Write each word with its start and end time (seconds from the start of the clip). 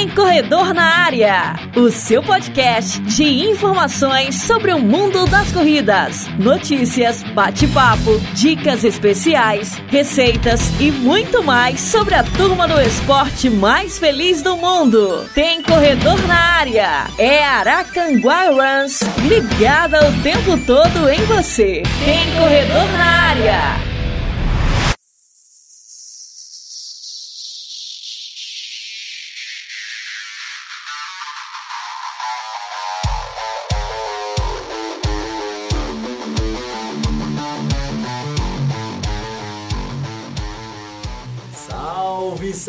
Tem 0.00 0.08
Corredor 0.08 0.72
na 0.72 1.04
Área, 1.04 1.56
o 1.76 1.90
seu 1.90 2.22
podcast 2.22 2.98
de 3.00 3.22
informações 3.50 4.44
sobre 4.44 4.72
o 4.72 4.78
mundo 4.78 5.26
das 5.26 5.52
corridas, 5.52 6.26
notícias, 6.38 7.22
bate-papo, 7.34 8.18
dicas 8.32 8.82
especiais, 8.82 9.74
receitas 9.88 10.72
e 10.80 10.90
muito 10.90 11.42
mais 11.42 11.82
sobre 11.82 12.14
a 12.14 12.22
turma 12.22 12.66
do 12.66 12.80
esporte 12.80 13.50
mais 13.50 13.98
feliz 13.98 14.40
do 14.40 14.56
mundo. 14.56 15.28
Tem 15.34 15.62
Corredor 15.62 16.18
na 16.26 16.34
Área, 16.34 17.04
é 17.18 17.44
Aracanguá 17.44 18.46
Runs, 18.46 19.00
ligada 19.28 20.08
o 20.08 20.22
tempo 20.22 20.56
todo 20.64 21.10
em 21.10 21.22
você. 21.26 21.82
Tem 22.06 22.32
Corredor 22.38 22.90
na 22.96 23.04
Área. 23.04 23.89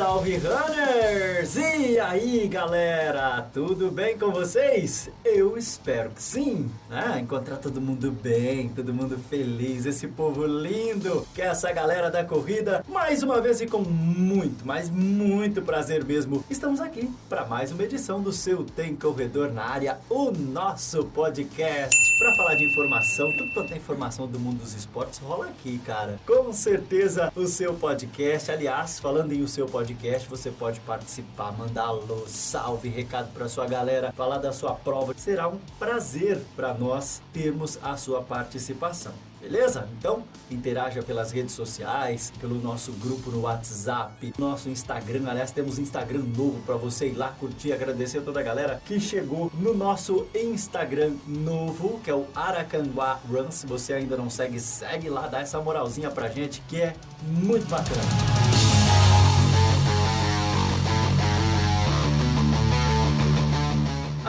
Salve 0.02 0.36
runners! 0.38 1.56
E 1.56 2.00
aí 2.00 2.48
galera, 2.48 3.48
tudo 3.54 3.92
bem 3.92 4.18
com 4.18 4.32
vocês? 4.32 5.12
Eu 5.24 5.56
espero 5.56 6.10
que 6.10 6.24
sim, 6.24 6.72
né? 6.90 7.20
Encontrar 7.22 7.58
todo 7.58 7.80
mundo 7.80 8.12
bem, 8.12 8.70
todo 8.70 8.92
mundo 8.92 9.20
feliz, 9.30 9.86
esse 9.86 10.08
povo 10.08 10.44
lindo, 10.48 11.28
que 11.36 11.42
é 11.44 11.46
essa 11.46 11.72
galera 11.72 12.10
da 12.10 12.26
corrida, 12.26 12.84
mais 12.90 13.22
uma 13.22 13.40
vez 13.40 13.62
e 13.62 13.68
com 13.68 13.82
muito, 13.82 14.66
mas 14.66 14.90
muito 14.90 15.62
prazer 15.62 16.04
mesmo. 16.04 16.44
Estamos 16.50 16.82
aqui 16.82 17.08
para 17.30 17.46
mais 17.46 17.72
uma 17.72 17.84
edição 17.84 18.20
do 18.20 18.34
seu 18.34 18.64
Tem 18.64 18.96
Corredor 18.96 19.54
na 19.54 19.66
Área, 19.66 20.00
o 20.10 20.32
nosso 20.32 21.06
podcast, 21.06 21.96
para 22.22 22.36
falar 22.36 22.54
de 22.54 22.64
informação, 22.64 23.32
tudo 23.36 23.52
quanto 23.52 23.74
é 23.74 23.78
informação 23.78 24.28
do 24.28 24.40
mundo 24.40 24.60
dos 24.60 24.76
esportes 24.76 25.18
rola 25.18 25.48
aqui, 25.48 25.80
cara. 25.80 26.20
Com 26.24 26.54
certeza 26.54 27.34
o 27.36 27.48
seu 27.48 27.74
podcast, 27.74 28.52
aliás, 28.52 29.00
falando 29.00 29.34
em 29.34 29.42
o 29.42 29.48
seu 29.48 29.66
podcast, 29.66 30.30
você 30.30 30.52
pode 30.52 30.80
participar, 30.82 31.52
mandar 31.52 31.86
alô, 31.86 32.28
salve, 32.28 32.90
recado 32.90 33.34
para 33.34 33.50
sua 33.50 33.66
galera, 33.66 34.12
falar 34.12 34.38
da 34.38 34.54
sua 34.54 34.76
prova. 34.76 35.16
Será 35.18 35.48
um 35.48 35.58
prazer 35.80 36.40
para 36.56 36.76
nós 36.76 37.24
termos 37.34 37.80
a 37.82 37.98
sua 37.98 38.22
participação. 38.22 39.31
Beleza? 39.42 39.90
Então, 39.98 40.24
interaja 40.50 41.02
pelas 41.02 41.32
redes 41.32 41.54
sociais, 41.54 42.32
pelo 42.40 42.56
nosso 42.56 42.92
grupo 42.94 43.32
no 43.32 43.42
WhatsApp, 43.42 44.34
nosso 44.38 44.70
Instagram. 44.70 45.28
Aliás, 45.28 45.52
temos 45.52 45.80
Instagram 45.80 46.24
novo 46.38 46.62
para 46.66 46.76
você 46.76 47.08
ir 47.08 47.16
lá 47.16 47.30
curtir, 47.40 47.74
agradecer 47.74 48.20
a 48.20 48.22
toda 48.22 48.40
a 48.40 48.44
galera 48.44 48.82
que 48.86 49.00
chegou 49.00 49.52
no 49.56 49.74
nosso 49.74 50.28
Instagram 50.36 51.14
novo, 51.28 52.00
que 52.04 52.12
é 52.12 52.16
o 52.16 52.28
Aracanguá 52.36 53.20
Run. 53.28 53.50
Se 53.50 53.66
você 53.66 53.94
ainda 53.94 54.16
não 54.16 54.30
segue, 54.30 54.60
segue 54.60 55.10
lá, 55.10 55.28
dá 55.28 55.40
essa 55.40 55.60
moralzinha 55.60 56.12
pra 56.12 56.30
gente, 56.30 56.62
que 56.68 56.80
é 56.80 56.94
muito 57.22 57.68
bacana. 57.68 58.41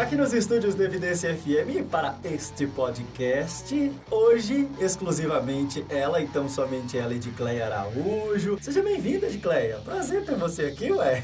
Aqui 0.03 0.17
nos 0.17 0.33
estúdios 0.33 0.75
do 0.75 0.83
Evidência 0.83 1.33
FM 1.33 1.89
para 1.89 2.17
este 2.25 2.67
podcast, 2.67 3.93
hoje 4.11 4.69
exclusivamente 4.81 5.87
ela, 5.89 6.21
então 6.21 6.49
somente 6.49 6.99
ela 6.99 7.15
e 7.15 7.21
de 7.21 7.31
Cleia 7.31 7.67
Araújo. 7.67 8.59
Seja 8.61 8.83
bem-vinda, 8.83 9.29
de 9.29 9.39
Cleia. 9.39 9.79
Prazer 9.85 10.25
ter 10.25 10.35
você 10.35 10.65
aqui, 10.65 10.91
ué. 10.91 11.23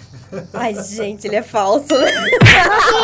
Ai, 0.54 0.76
gente, 0.76 1.26
ele 1.26 1.34
é 1.34 1.42
falso. 1.42 1.88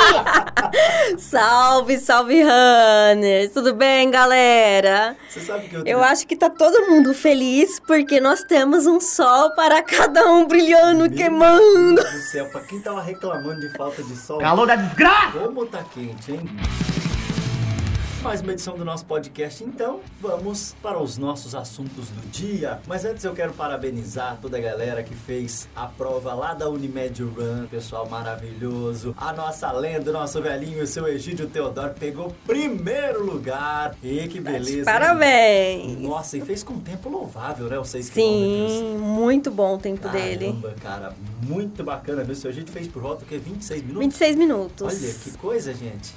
salve, 1.19 1.99
salve, 1.99 2.41
runners. 2.41 3.51
Tudo 3.53 3.75
bem, 3.75 4.13
galera? 4.13 5.17
Você 5.29 5.41
sabe 5.41 5.69
que 5.69 5.75
eu... 5.75 5.85
Eu 5.85 6.03
acho 6.05 6.25
que 6.25 6.37
tá 6.37 6.49
todo 6.49 6.87
mundo 6.87 7.13
feliz 7.13 7.81
porque 7.81 8.21
nós 8.21 8.45
temos 8.45 8.87
um 8.87 9.01
sol 9.01 9.51
para 9.57 9.83
cada 9.83 10.31
um 10.31 10.47
brilhando, 10.47 11.09
Meu 11.09 11.11
queimando. 11.11 11.97
Deus 11.97 12.13
do 12.13 12.21
céu, 12.31 12.49
pra 12.51 12.61
quem 12.61 12.81
tava 12.81 13.03
reclamando 13.03 13.61
de 13.61 13.71
falta 13.71 14.05
de 14.05 14.17
sol... 14.17 14.39
Calor 14.39 14.69
da 14.69 14.77
desgraça! 14.77 15.39
Como 15.39 15.64
tá 15.67 15.85
quente, 15.85 16.33
hein? 16.33 17.04
Mais 18.25 18.41
uma 18.41 18.53
edição 18.53 18.75
do 18.75 18.87
nosso 18.87 19.05
podcast, 19.05 19.63
então 19.63 20.01
vamos 20.19 20.75
para 20.81 20.99
os 20.99 21.19
nossos 21.19 21.55
assuntos 21.55 22.09
do 22.09 22.27
dia. 22.31 22.81
Mas 22.87 23.05
antes 23.05 23.23
eu 23.23 23.35
quero 23.35 23.53
parabenizar 23.53 24.39
toda 24.41 24.57
a 24.57 24.61
galera 24.63 25.03
que 25.03 25.15
fez 25.15 25.69
a 25.77 25.87
prova 25.87 26.33
lá 26.33 26.55
da 26.55 26.67
Unimed 26.71 27.23
Run, 27.23 27.67
pessoal 27.67 28.09
maravilhoso. 28.09 29.15
A 29.19 29.31
nossa 29.35 29.71
lenda, 29.73 30.09
o 30.09 30.15
nosso 30.15 30.41
velhinho, 30.41 30.83
o 30.83 30.87
seu 30.87 31.07
Egídio 31.07 31.49
Teodoro, 31.49 31.93
pegou 32.01 32.35
primeiro 32.47 33.23
lugar. 33.23 33.95
E 34.03 34.27
que 34.27 34.41
beleza! 34.41 34.87
Parabéns! 34.91 35.91
Hein? 35.91 35.97
Nossa, 36.01 36.39
e 36.39 36.41
fez 36.41 36.63
com 36.63 36.73
um 36.73 36.81
tempo 36.81 37.11
louvável, 37.11 37.69
né? 37.69 37.79
Os 37.79 37.91
6 37.91 38.07
Sim, 38.07 38.97
muito 38.99 39.51
bom 39.51 39.75
o 39.75 39.79
tempo 39.79 40.01
Caramba, 40.01 40.19
dele. 40.19 40.55
cara, 40.81 41.13
muito 41.43 41.85
bacana. 41.85 42.25
Meu, 42.25 42.35
seu 42.35 42.51
Egídio 42.51 42.73
fez 42.73 42.89
por 42.89 43.03
volta 43.03 43.23
que 43.27 43.37
26 43.37 43.83
minutos? 43.83 44.03
26 44.03 44.37
minutos. 44.37 44.87
Olha 45.05 45.15
que 45.15 45.37
coisa, 45.37 45.75
gente. 45.75 46.15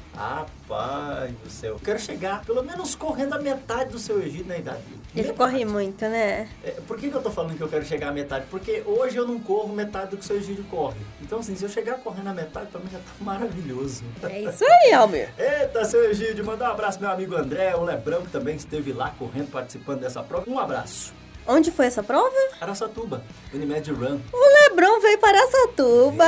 Rapaz 0.68 1.32
do 1.44 1.50
céu. 1.50 1.80
Quero 1.84 1.98
chegar, 1.98 2.44
pelo 2.44 2.62
menos 2.62 2.94
correndo 2.94 3.34
a 3.34 3.40
metade 3.40 3.90
do 3.90 3.98
seu 3.98 4.22
Egito 4.22 4.50
na 4.50 4.58
idade. 4.58 4.82
Ele 5.16 5.30
metade. 5.30 5.38
corre 5.38 5.66
muito, 5.66 6.02
né? 6.02 6.50
É, 6.62 6.72
por 6.86 6.98
que, 6.98 7.10
que 7.10 7.16
eu 7.16 7.22
tô 7.22 7.32
falando 7.32 7.56
que 7.56 7.64
eu 7.64 7.70
quero 7.70 7.86
chegar 7.86 8.10
a 8.10 8.12
metade? 8.12 8.46
Porque 8.52 8.84
hoje 8.86 9.16
eu 9.16 9.26
não 9.26 9.40
corro 9.40 9.74
metade 9.74 10.12
do 10.12 10.18
que 10.18 10.24
o 10.24 10.28
seu 10.28 10.36
Egídio 10.36 10.66
corre. 10.66 10.98
Então, 11.22 11.40
assim, 11.40 11.56
se 11.56 11.64
eu 11.64 11.70
chegar 11.70 11.96
correndo 12.00 12.28
a 12.28 12.34
metade, 12.34 12.68
pra 12.68 12.82
mim 12.82 12.90
já 12.92 13.00
tá 13.00 13.06
maravilhoso. 13.22 14.04
É 14.24 14.42
isso 14.42 14.64
aí, 14.66 14.94
Almir. 14.94 15.30
Eita, 15.38 15.86
seu 15.86 16.04
Egídio, 16.12 16.46
mandar 16.46 16.70
um 16.70 16.74
abraço 16.74 17.00
meu 17.00 17.10
amigo 17.10 17.36
André, 17.36 17.74
o 17.76 17.84
Lebrão, 17.84 18.24
que 18.24 18.32
também 18.32 18.58
esteve 18.58 18.92
lá 18.92 19.14
correndo, 19.18 19.50
participando 19.50 20.02
dessa 20.02 20.22
prova. 20.22 20.50
Um 20.50 20.60
abraço. 20.60 21.14
Onde 21.48 21.72
foi 21.72 21.86
essa 21.86 22.04
prova? 22.04 22.36
Araçatuba, 22.60 23.24
Unimed 23.54 23.90
Run. 23.92 24.20
O 24.34 24.64
Lebrão 24.64 25.00
veio 25.00 25.18
para 25.18 25.38
Araçatuba. 25.38 26.26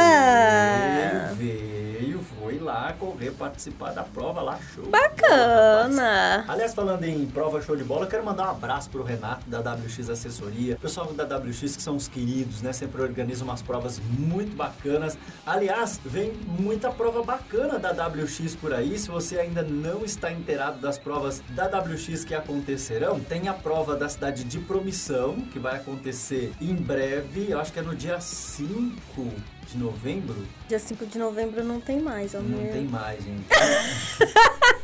Veio, 1.35 1.35
veio, 1.35 1.88
foi 2.39 2.57
lá 2.59 2.93
correr, 2.97 3.31
participar 3.31 3.91
da 3.91 4.03
prova 4.03 4.41
lá, 4.41 4.57
show. 4.73 4.85
Bacana. 4.85 6.45
Aliás, 6.47 6.73
falando 6.73 7.03
em 7.03 7.25
prova 7.25 7.61
show 7.61 7.75
de 7.75 7.83
bola, 7.83 8.05
eu 8.05 8.09
quero 8.09 8.23
mandar 8.23 8.47
um 8.47 8.51
abraço 8.51 8.89
pro 8.89 9.03
Renato 9.03 9.49
da 9.49 9.59
WX 9.59 10.09
Assessoria. 10.09 10.77
Pessoal 10.77 11.11
da 11.13 11.23
WX 11.23 11.75
que 11.75 11.81
são 11.81 11.95
os 11.95 12.07
queridos, 12.07 12.61
né? 12.61 12.71
Sempre 12.71 13.01
organizam 13.01 13.47
umas 13.47 13.61
provas 13.61 13.99
muito 13.99 14.55
bacanas. 14.55 15.17
Aliás, 15.45 15.99
vem 16.03 16.31
muita 16.47 16.89
prova 16.89 17.21
bacana 17.23 17.77
da 17.77 17.91
WX 17.91 18.55
por 18.55 18.73
aí. 18.73 18.97
Se 18.97 19.09
você 19.09 19.39
ainda 19.39 19.61
não 19.61 20.05
está 20.05 20.31
inteirado 20.31 20.79
das 20.79 20.97
provas 20.97 21.41
da 21.49 21.65
WX 21.65 22.23
que 22.23 22.33
acontecerão, 22.33 23.19
tem 23.19 23.47
a 23.47 23.53
prova 23.53 23.95
da 23.95 24.07
cidade 24.07 24.43
de 24.43 24.59
Promissão, 24.59 25.41
que 25.51 25.59
vai 25.59 25.75
acontecer 25.75 26.53
em 26.61 26.75
breve. 26.75 27.47
Eu 27.49 27.59
acho 27.59 27.73
que 27.73 27.79
é 27.79 27.81
no 27.81 27.95
dia 27.95 28.19
5 28.19 29.27
de 29.71 29.77
novembro. 29.77 30.35
Dia 30.67 30.79
5 30.79 31.05
de 31.05 31.19
novembro 31.19 31.63
não 31.63 31.79
tem 31.79 32.01
mais, 32.01 32.33
ó. 32.33 32.39
Não 32.39 32.71
tem 32.71 32.85
mais, 32.85 33.23
gente. 33.23 33.45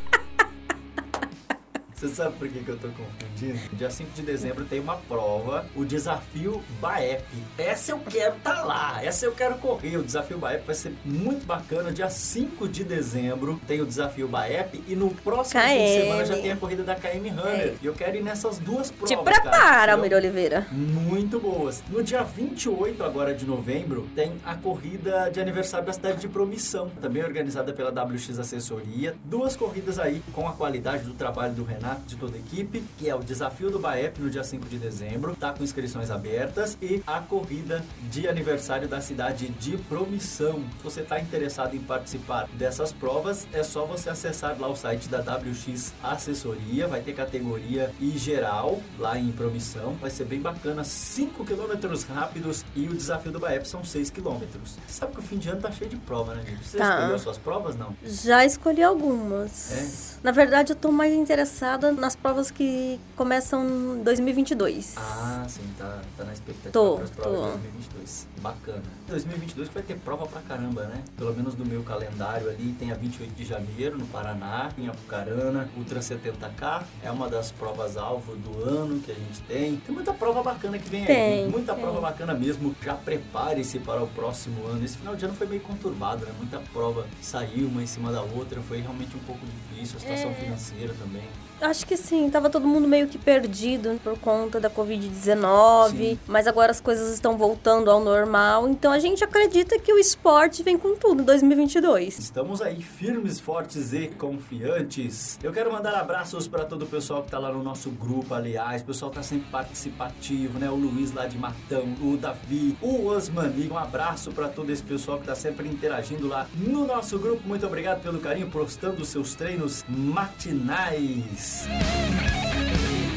Você 2.06 2.08
sabe 2.08 2.36
por 2.36 2.46
que, 2.46 2.62
que 2.62 2.68
eu 2.68 2.76
tô 2.76 2.88
confundindo? 2.88 3.58
Dia 3.72 3.90
5 3.90 4.10
de 4.12 4.20
dezembro 4.20 4.66
tem 4.66 4.78
uma 4.78 4.96
prova, 4.96 5.64
o 5.74 5.82
desafio 5.82 6.62
Baep. 6.78 7.24
Essa 7.56 7.92
eu 7.92 7.98
quero 8.00 8.34
tá 8.42 8.62
lá, 8.62 9.02
essa 9.02 9.24
eu 9.24 9.32
quero 9.32 9.56
correr. 9.56 9.96
O 9.96 10.02
desafio 10.02 10.36
Baep 10.36 10.66
vai 10.66 10.74
ser 10.74 10.92
muito 11.06 11.46
bacana. 11.46 11.90
Dia 11.90 12.10
5 12.10 12.68
de 12.68 12.84
dezembro 12.84 13.58
tem 13.66 13.80
o 13.80 13.86
desafio 13.86 14.28
Baep 14.28 14.84
e 14.86 14.94
no 14.94 15.08
próximo 15.08 15.58
KM. 15.62 15.70
fim 15.70 15.84
de 15.84 16.02
semana 16.02 16.24
já 16.26 16.34
tem 16.34 16.52
a 16.52 16.56
corrida 16.56 16.82
da 16.82 16.94
KM 16.94 17.30
Runner. 17.30 17.74
E 17.80 17.86
eu 17.86 17.94
quero 17.94 18.16
ir 18.16 18.22
nessas 18.22 18.58
duas 18.58 18.90
provas. 18.90 19.08
Te 19.08 19.16
prepara, 19.16 19.94
Almir 19.94 20.12
Oliveira. 20.12 20.66
muito 20.70 21.40
boas. 21.40 21.82
No 21.88 22.02
dia 22.02 22.22
28 22.22 23.02
agora 23.02 23.34
de 23.34 23.46
novembro, 23.46 24.06
tem 24.14 24.34
a 24.44 24.54
corrida 24.54 25.30
de 25.30 25.40
aniversário 25.40 25.86
da 25.86 25.94
cidade 25.94 26.20
de 26.20 26.28
Promissão, 26.28 26.90
também 27.00 27.24
organizada 27.24 27.72
pela 27.72 27.90
WX 27.90 28.38
Assessoria. 28.38 29.14
Duas 29.24 29.56
corridas 29.56 29.98
aí 29.98 30.22
com 30.34 30.46
a 30.46 30.52
qualidade 30.52 31.04
do 31.04 31.14
trabalho 31.14 31.54
do 31.54 31.64
Renato, 31.64 31.85
de 32.06 32.16
toda 32.16 32.36
a 32.36 32.38
equipe, 32.38 32.82
que 32.98 33.08
é 33.08 33.14
o 33.14 33.20
desafio 33.20 33.70
do 33.70 33.78
Baep 33.78 34.18
no 34.20 34.28
dia 34.30 34.44
5 34.44 34.66
de 34.66 34.78
dezembro, 34.78 35.34
tá 35.36 35.52
com 35.52 35.62
inscrições 35.62 36.10
abertas, 36.10 36.76
e 36.82 37.02
a 37.06 37.20
corrida 37.20 37.84
de 38.10 38.28
aniversário 38.28 38.88
da 38.88 39.00
cidade 39.00 39.48
de 39.50 39.76
Promissão. 39.78 40.64
Se 40.78 40.84
você 40.84 41.00
está 41.00 41.20
interessado 41.20 41.74
em 41.74 41.80
participar 41.80 42.48
dessas 42.54 42.92
provas, 42.92 43.46
é 43.52 43.62
só 43.62 43.84
você 43.84 44.10
acessar 44.10 44.56
lá 44.58 44.68
o 44.68 44.76
site 44.76 45.08
da 45.08 45.18
WX 45.20 45.92
Assessoria, 46.02 46.88
vai 46.88 47.00
ter 47.00 47.12
categoria 47.14 47.92
e 48.00 48.10
geral 48.16 48.80
lá 48.98 49.18
em 49.18 49.30
Promissão, 49.32 49.92
vai 50.00 50.10
ser 50.10 50.24
bem 50.24 50.40
bacana, 50.40 50.82
5 50.84 51.44
quilômetros 51.44 52.04
rápidos 52.04 52.64
e 52.74 52.86
o 52.88 52.94
desafio 52.94 53.32
do 53.32 53.38
Baep 53.38 53.66
são 53.66 53.84
6 53.84 54.10
quilômetros. 54.10 54.76
Sabe 54.88 55.12
que 55.12 55.18
o 55.20 55.22
fim 55.22 55.36
de 55.38 55.48
ano 55.48 55.60
tá 55.60 55.70
cheio 55.70 55.90
de 55.90 55.96
prova, 55.96 56.34
né, 56.34 56.42
gente? 56.46 56.64
Você 56.66 56.78
Tá. 56.78 56.94
escolheu 56.94 57.14
as 57.16 57.22
suas 57.22 57.38
provas, 57.38 57.76
não? 57.76 57.94
Já 58.04 58.44
escolhi 58.44 58.82
algumas. 58.82 60.16
É? 60.16 60.20
Na 60.22 60.30
verdade, 60.32 60.72
eu 60.72 60.76
tô 60.76 60.90
mais 60.92 61.12
interessada 61.12 61.75
focada 61.76 61.92
nas 61.92 62.16
provas 62.16 62.50
que 62.50 62.98
começam 63.14 63.64
em 63.98 64.02
2022. 64.02 64.94
Ah, 64.96 65.44
sim, 65.48 65.62
tá, 65.78 66.00
tá 66.16 66.24
na 66.24 66.32
expectativa 66.32 66.72
Tô, 66.72 66.94
para 66.96 67.04
as 67.04 67.10
provas 67.10 67.38
tô. 67.40 67.44
de 67.46 67.62
2022. 67.62 68.26
Bacana. 68.40 68.82
2022 69.08 69.68
que 69.68 69.74
vai 69.74 69.82
ter 69.82 69.98
prova 69.98 70.26
pra 70.26 70.40
caramba, 70.42 70.84
né? 70.84 71.02
Pelo 71.16 71.34
menos 71.34 71.54
no 71.54 71.64
meu 71.64 71.82
calendário 71.82 72.48
ali, 72.48 72.74
tem 72.78 72.90
a 72.92 72.94
28 72.94 73.34
de 73.34 73.44
janeiro 73.44 73.98
no 73.98 74.06
Paraná, 74.06 74.70
em 74.78 74.88
Apucarana, 74.88 75.68
Ultra 75.76 76.00
70K, 76.00 76.82
é 77.02 77.10
uma 77.10 77.28
das 77.28 77.50
provas-alvo 77.52 78.36
do 78.36 78.62
ano 78.68 79.00
que 79.00 79.10
a 79.10 79.14
gente 79.14 79.40
tem. 79.42 79.76
Tem 79.76 79.94
muita 79.94 80.12
prova 80.14 80.42
bacana 80.42 80.78
que 80.78 80.88
vem 80.88 81.00
aí, 81.02 81.06
Tem, 81.06 81.48
muita 81.48 81.74
tem. 81.74 81.82
prova 81.82 82.00
bacana 82.00 82.34
mesmo. 82.34 82.74
Já 82.82 82.94
prepare-se 82.94 83.78
para 83.80 84.02
o 84.02 84.06
próximo 84.08 84.66
ano. 84.66 84.84
Esse 84.84 84.96
final 84.96 85.14
de 85.14 85.24
ano 85.24 85.34
foi 85.34 85.46
meio 85.46 85.60
conturbado, 85.60 86.24
né? 86.24 86.32
Muita 86.38 86.58
prova 86.72 87.06
saiu 87.20 87.66
uma 87.68 87.82
em 87.82 87.86
cima 87.86 88.10
da 88.12 88.22
outra, 88.22 88.60
foi 88.62 88.80
realmente 88.80 89.16
um 89.16 89.20
pouco 89.20 89.40
difícil, 89.44 89.96
a 89.96 90.00
situação 90.00 90.30
É. 90.30 90.34
financeira 90.34 90.94
também. 90.94 91.24
Acho 91.66 91.84
que 91.84 91.96
sim, 91.96 92.30
tava 92.30 92.48
todo 92.48 92.64
mundo 92.64 92.86
meio 92.86 93.08
que 93.08 93.18
perdido 93.18 93.98
por 94.04 94.16
conta 94.20 94.60
da 94.60 94.70
Covid-19, 94.70 95.90
Sim. 95.90 96.18
mas 96.24 96.46
agora 96.46 96.70
as 96.70 96.80
coisas 96.80 97.12
estão 97.12 97.36
voltando 97.36 97.90
ao 97.90 97.98
normal, 97.98 98.68
então 98.68 98.92
a 98.92 99.00
gente 99.00 99.24
acredita 99.24 99.76
que 99.76 99.92
o 99.92 99.98
esporte 99.98 100.62
vem 100.62 100.78
com 100.78 100.94
tudo 100.94 101.22
em 101.22 101.24
2022. 101.24 102.20
Estamos 102.20 102.62
aí 102.62 102.80
firmes, 102.80 103.40
fortes 103.40 103.92
e 103.92 104.06
confiantes. 104.06 105.40
Eu 105.42 105.52
quero 105.52 105.72
mandar 105.72 105.96
abraços 105.96 106.46
para 106.46 106.64
todo 106.64 106.82
o 106.82 106.86
pessoal 106.86 107.24
que 107.24 107.32
tá 107.32 107.38
lá 107.40 107.50
no 107.50 107.64
nosso 107.64 107.90
grupo, 107.90 108.32
aliás. 108.32 108.82
O 108.82 108.84
pessoal 108.84 109.10
tá 109.10 109.24
sempre 109.24 109.50
participativo, 109.50 110.60
né? 110.60 110.70
O 110.70 110.76
Luiz 110.76 111.12
lá 111.12 111.26
de 111.26 111.36
Matão, 111.36 111.82
o 112.00 112.16
Davi, 112.16 112.78
o 112.80 113.06
Osmani. 113.06 113.68
Um 113.68 113.76
abraço 113.76 114.30
para 114.30 114.48
todo 114.48 114.70
esse 114.70 114.84
pessoal 114.84 115.18
que 115.18 115.26
tá 115.26 115.34
sempre 115.34 115.66
interagindo 115.66 116.28
lá 116.28 116.46
no 116.54 116.86
nosso 116.86 117.18
grupo. 117.18 117.42
Muito 117.44 117.66
obrigado 117.66 118.02
pelo 118.02 118.20
carinho, 118.20 118.48
postando 118.48 119.02
os 119.02 119.08
seus 119.08 119.34
treinos 119.34 119.84
matinais. 119.88 121.55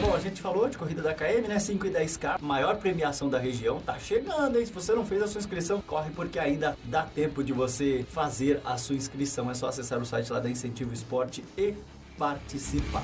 Bom, 0.01 0.15
a 0.15 0.19
gente 0.19 0.41
falou 0.41 0.69
de 0.69 0.77
corrida 0.77 1.01
da 1.01 1.13
KM, 1.13 1.47
né? 1.47 1.59
5 1.59 1.85
e 1.87 1.91
10K, 1.91 2.39
maior 2.41 2.77
premiação 2.77 3.29
da 3.29 3.37
região, 3.37 3.79
tá 3.81 3.97
chegando, 3.99 4.57
hein? 4.57 4.65
Se 4.65 4.71
você 4.71 4.93
não 4.93 5.05
fez 5.05 5.21
a 5.21 5.27
sua 5.27 5.39
inscrição, 5.39 5.81
corre 5.81 6.09
porque 6.11 6.39
ainda 6.39 6.77
dá 6.85 7.03
tempo 7.03 7.43
de 7.43 7.51
você 7.53 8.05
fazer 8.09 8.61
a 8.63 8.77
sua 8.77 8.95
inscrição. 8.95 9.51
É 9.51 9.53
só 9.53 9.67
acessar 9.67 9.99
o 9.99 10.05
site 10.05 10.31
lá 10.31 10.39
da 10.39 10.49
Incentivo 10.49 10.93
Esporte 10.93 11.43
e 11.57 11.73
participar. 12.17 13.03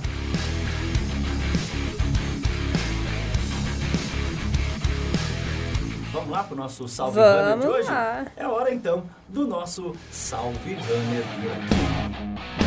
Vamos 6.12 6.30
lá 6.30 6.44
pro 6.44 6.56
nosso 6.56 6.88
Salve 6.88 7.20
Runner 7.20 7.44
de 7.44 7.50
Vamos 7.50 7.66
hoje? 7.66 7.90
lá. 7.90 8.26
É 8.38 8.48
hora 8.48 8.74
então 8.74 9.04
do 9.28 9.46
nosso 9.46 9.94
Salve 10.12 10.74
Runner 10.76 11.24
por 11.36 11.52
aqui. 11.52 12.65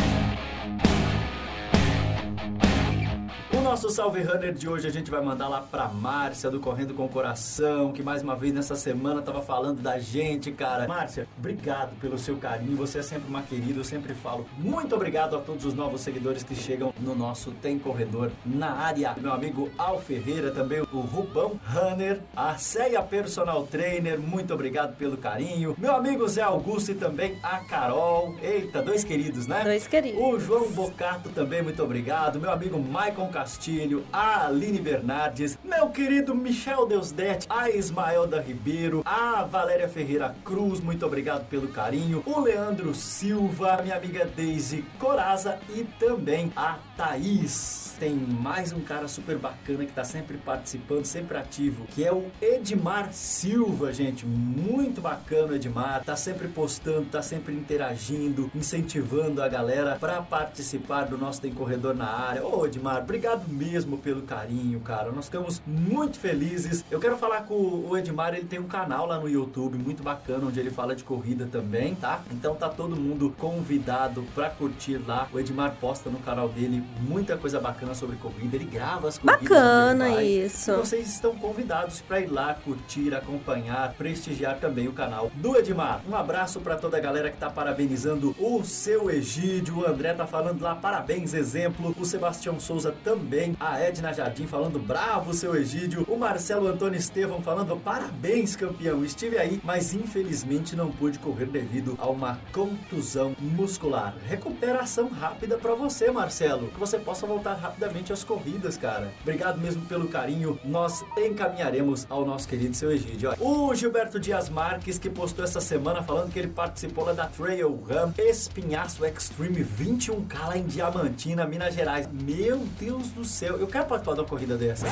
Nosso 3.69 3.87
Salve 3.91 4.23
Runner 4.23 4.51
de 4.51 4.67
hoje 4.67 4.87
a 4.87 4.89
gente 4.89 5.11
vai 5.11 5.21
mandar 5.21 5.47
lá 5.47 5.61
pra 5.61 5.87
Márcia 5.87 6.49
do 6.49 6.59
Correndo 6.59 6.95
com 6.95 7.05
o 7.05 7.07
Coração, 7.07 7.91
que 7.91 8.01
mais 8.01 8.23
uma 8.23 8.35
vez 8.35 8.51
nessa 8.51 8.75
semana 8.75 9.21
tava 9.21 9.43
falando 9.43 9.79
da 9.79 9.99
gente, 9.99 10.51
cara. 10.51 10.87
Márcia, 10.87 11.27
obrigado 11.37 11.91
pelo 12.01 12.17
seu 12.17 12.35
carinho, 12.37 12.75
você 12.75 12.97
é 12.97 13.03
sempre 13.03 13.29
uma 13.29 13.43
querida, 13.43 13.79
eu 13.79 13.83
sempre 13.83 14.15
falo 14.15 14.47
muito 14.57 14.95
obrigado 14.95 15.35
a 15.35 15.39
todos 15.39 15.65
os 15.65 15.75
novos 15.75 16.01
seguidores 16.01 16.41
que 16.41 16.55
chegam 16.55 16.91
no 16.99 17.13
nosso 17.13 17.51
Tem 17.51 17.77
Corredor 17.77 18.31
na 18.43 18.71
área. 18.71 19.15
Meu 19.21 19.31
amigo 19.31 19.69
Al 19.77 20.01
Ferreira, 20.01 20.49
também 20.49 20.81
o 20.81 21.01
Rubão 21.01 21.59
Runner, 21.67 22.21
a 22.35 22.57
Ceia 22.57 23.03
Personal 23.03 23.67
Trainer, 23.67 24.19
muito 24.19 24.51
obrigado 24.51 24.97
pelo 24.97 25.15
carinho. 25.15 25.75
Meu 25.77 25.95
amigo 25.95 26.27
Zé 26.27 26.41
Augusto 26.41 26.89
e 26.89 26.95
também 26.95 27.37
a 27.43 27.59
Carol. 27.59 28.35
Eita, 28.41 28.81
dois 28.81 29.03
queridos, 29.03 29.45
né? 29.45 29.63
Dois 29.63 29.85
queridos. 29.85 30.19
O 30.19 30.39
João 30.39 30.71
Bocato 30.71 31.29
também, 31.29 31.61
muito 31.61 31.83
obrigado. 31.83 32.39
Meu 32.39 32.51
amigo 32.51 32.79
Maicon 32.79 33.27
Castilho, 33.59 34.05
a 34.11 34.45
Aline 34.45 34.79
Bernardes, 34.79 35.59
meu 35.61 35.89
querido 35.89 36.33
Michel 36.33 36.85
Deusdete, 36.85 37.45
a 37.49 37.69
Ismaelda 37.69 38.39
Ribeiro, 38.39 39.01
a 39.05 39.43
Valéria 39.43 39.89
Ferreira 39.89 40.33
Cruz, 40.45 40.79
muito 40.79 41.05
obrigado 41.05 41.45
pelo 41.49 41.67
carinho. 41.67 42.23
O 42.25 42.39
Leandro 42.39 42.95
Silva, 42.95 43.81
minha 43.83 43.97
amiga 43.97 44.25
Daisy 44.25 44.85
Coraza 44.97 45.59
e 45.75 45.83
também 45.99 46.53
a 46.55 46.77
Thaís. 46.95 47.78
Tem 47.99 48.15
mais 48.15 48.71
um 48.71 48.79
cara 48.79 49.09
super 49.09 49.37
bacana 49.37 49.83
que 49.83 49.91
tá 49.91 50.05
sempre 50.05 50.37
participando, 50.37 51.03
sempre 51.03 51.37
ativo, 51.37 51.85
que 51.87 52.05
é 52.05 52.13
o 52.13 52.31
Edmar 52.41 53.11
Silva, 53.11 53.91
gente. 53.91 54.25
Muito 54.25 55.01
bacana 55.01 55.57
Edmar. 55.57 56.01
Tá 56.05 56.15
sempre 56.15 56.47
postando, 56.47 57.07
tá 57.07 57.21
sempre 57.21 57.53
interagindo, 57.53 58.49
incentivando 58.55 59.43
a 59.43 59.49
galera 59.49 59.97
para 59.99 60.21
participar 60.21 61.07
do 61.07 61.17
nosso 61.17 61.41
Tem 61.41 61.53
Corredor 61.53 61.93
na 61.93 62.05
área. 62.05 62.45
Ô 62.45 62.65
Edmar, 62.65 62.99
obrigado 62.99 63.49
mesmo 63.49 63.97
pelo 63.97 64.21
carinho, 64.21 64.79
cara. 64.79 65.11
Nós 65.11 65.25
ficamos 65.25 65.61
muito 65.67 66.19
felizes. 66.19 66.85
Eu 66.89 67.01
quero 67.01 67.17
falar 67.17 67.41
com 67.41 67.53
o 67.53 67.97
Edmar, 67.97 68.33
ele 68.33 68.45
tem 68.45 68.59
um 68.59 68.67
canal 68.67 69.07
lá 69.07 69.19
no 69.19 69.27
YouTube 69.27 69.77
muito 69.77 70.01
bacana, 70.01 70.45
onde 70.45 70.57
ele 70.57 70.71
fala 70.71 70.95
de 70.95 71.03
corrida 71.03 71.49
também, 71.51 71.95
tá? 71.95 72.23
Então 72.31 72.55
tá 72.55 72.69
todo 72.69 72.95
mundo 72.95 73.35
convidado 73.37 74.23
para 74.33 74.49
curtir 74.49 75.01
lá. 75.05 75.27
O 75.33 75.37
Edmar 75.39 75.75
posta 75.81 76.09
no 76.09 76.19
canal 76.19 76.47
dele 76.47 76.81
muita 77.01 77.35
coisa 77.35 77.59
bacana 77.59 77.88
sobre 77.93 78.15
corrida. 78.17 78.55
Ele 78.55 78.65
grava 78.65 79.07
as 79.07 79.17
corridas. 79.17 79.41
Bacana 79.41 80.21
isso. 80.23 80.71
E 80.71 80.75
vocês 80.75 81.07
estão 81.07 81.35
convidados 81.35 82.01
para 82.01 82.19
ir 82.21 82.27
lá 82.27 82.53
curtir, 82.53 83.13
acompanhar, 83.13 83.93
prestigiar 83.93 84.57
também 84.59 84.87
o 84.87 84.93
canal 84.93 85.31
do 85.35 85.57
Edmar. 85.57 86.01
Um 86.07 86.15
abraço 86.15 86.59
para 86.59 86.75
toda 86.75 86.97
a 86.97 86.99
galera 86.99 87.29
que 87.29 87.37
tá 87.37 87.49
parabenizando 87.49 88.35
o 88.39 88.63
seu 88.63 89.09
Egídio. 89.09 89.79
O 89.79 89.87
André 89.87 90.13
tá 90.13 90.27
falando 90.27 90.61
lá 90.61 90.75
parabéns, 90.75 91.33
exemplo. 91.33 91.95
O 91.97 92.05
Sebastião 92.05 92.59
Souza 92.59 92.93
também. 93.03 93.55
A 93.59 93.79
Edna 93.79 94.13
Jardim 94.13 94.47
falando 94.47 94.79
bravo, 94.79 95.33
seu 95.33 95.55
Egídio. 95.55 96.05
O 96.07 96.17
Marcelo 96.17 96.67
Antônio 96.67 96.97
Estevão 96.97 97.41
falando 97.41 97.75
parabéns, 97.77 98.55
campeão. 98.55 99.03
Estive 99.03 99.37
aí, 99.37 99.59
mas 99.63 99.93
infelizmente 99.93 100.75
não 100.75 100.91
pude 100.91 101.19
correr 101.19 101.45
devido 101.45 101.95
a 101.99 102.09
uma 102.09 102.39
contusão 102.51 103.35
muscular. 103.39 104.15
Recuperação 104.27 105.09
rápida 105.09 105.57
para 105.57 105.73
você, 105.75 106.11
Marcelo. 106.11 106.69
Que 106.69 106.79
você 106.79 106.97
possa 106.97 107.25
voltar 107.25 107.53
rapidamente 107.79 108.11
às 108.11 108.23
corridas, 108.23 108.77
cara. 108.77 109.09
Obrigado 109.21 109.57
mesmo 109.59 109.81
pelo 109.83 110.09
carinho. 110.09 110.59
Nós 110.65 111.03
encaminharemos 111.17 112.05
ao 112.09 112.25
nosso 112.25 112.47
querido 112.47 112.75
seu 112.75 112.91
Egídio. 112.91 113.33
O 113.39 113.73
Gilberto 113.73 114.19
Dias 114.19 114.49
Marques, 114.49 114.99
que 114.99 115.09
postou 115.09 115.45
essa 115.45 115.61
semana 115.61 116.03
falando 116.03 116.31
que 116.31 116.37
ele 116.37 116.49
participou 116.49 117.05
lá 117.05 117.13
da 117.13 117.27
Trail 117.27 117.69
Run 117.69 118.11
Espinhaço 118.17 119.05
Extreme 119.05 119.63
21K 119.63 120.47
lá 120.47 120.57
em 120.57 120.63
Diamantina, 120.63 121.45
Minas 121.45 121.73
Gerais. 121.73 122.09
Meu 122.11 122.57
Deus 122.79 123.07
do 123.09 123.23
céu, 123.23 123.57
eu 123.57 123.67
quero 123.67 123.85
participar 123.85 124.15
de 124.15 124.19
uma 124.19 124.27
corrida 124.27 124.57
dessa. 124.57 124.85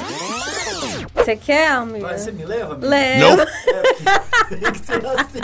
Você 1.13 1.35
quer, 1.35 1.71
amigo? 1.71 2.07
Você 2.07 2.31
me 2.31 2.45
leva? 2.45 2.73
amigo? 2.73 2.87
Leva. 2.87 3.43
É, 3.43 3.93
porque 3.93 4.26
tem 4.49 4.71
que 4.71 4.79
ser 4.79 5.05
assim. 5.05 5.39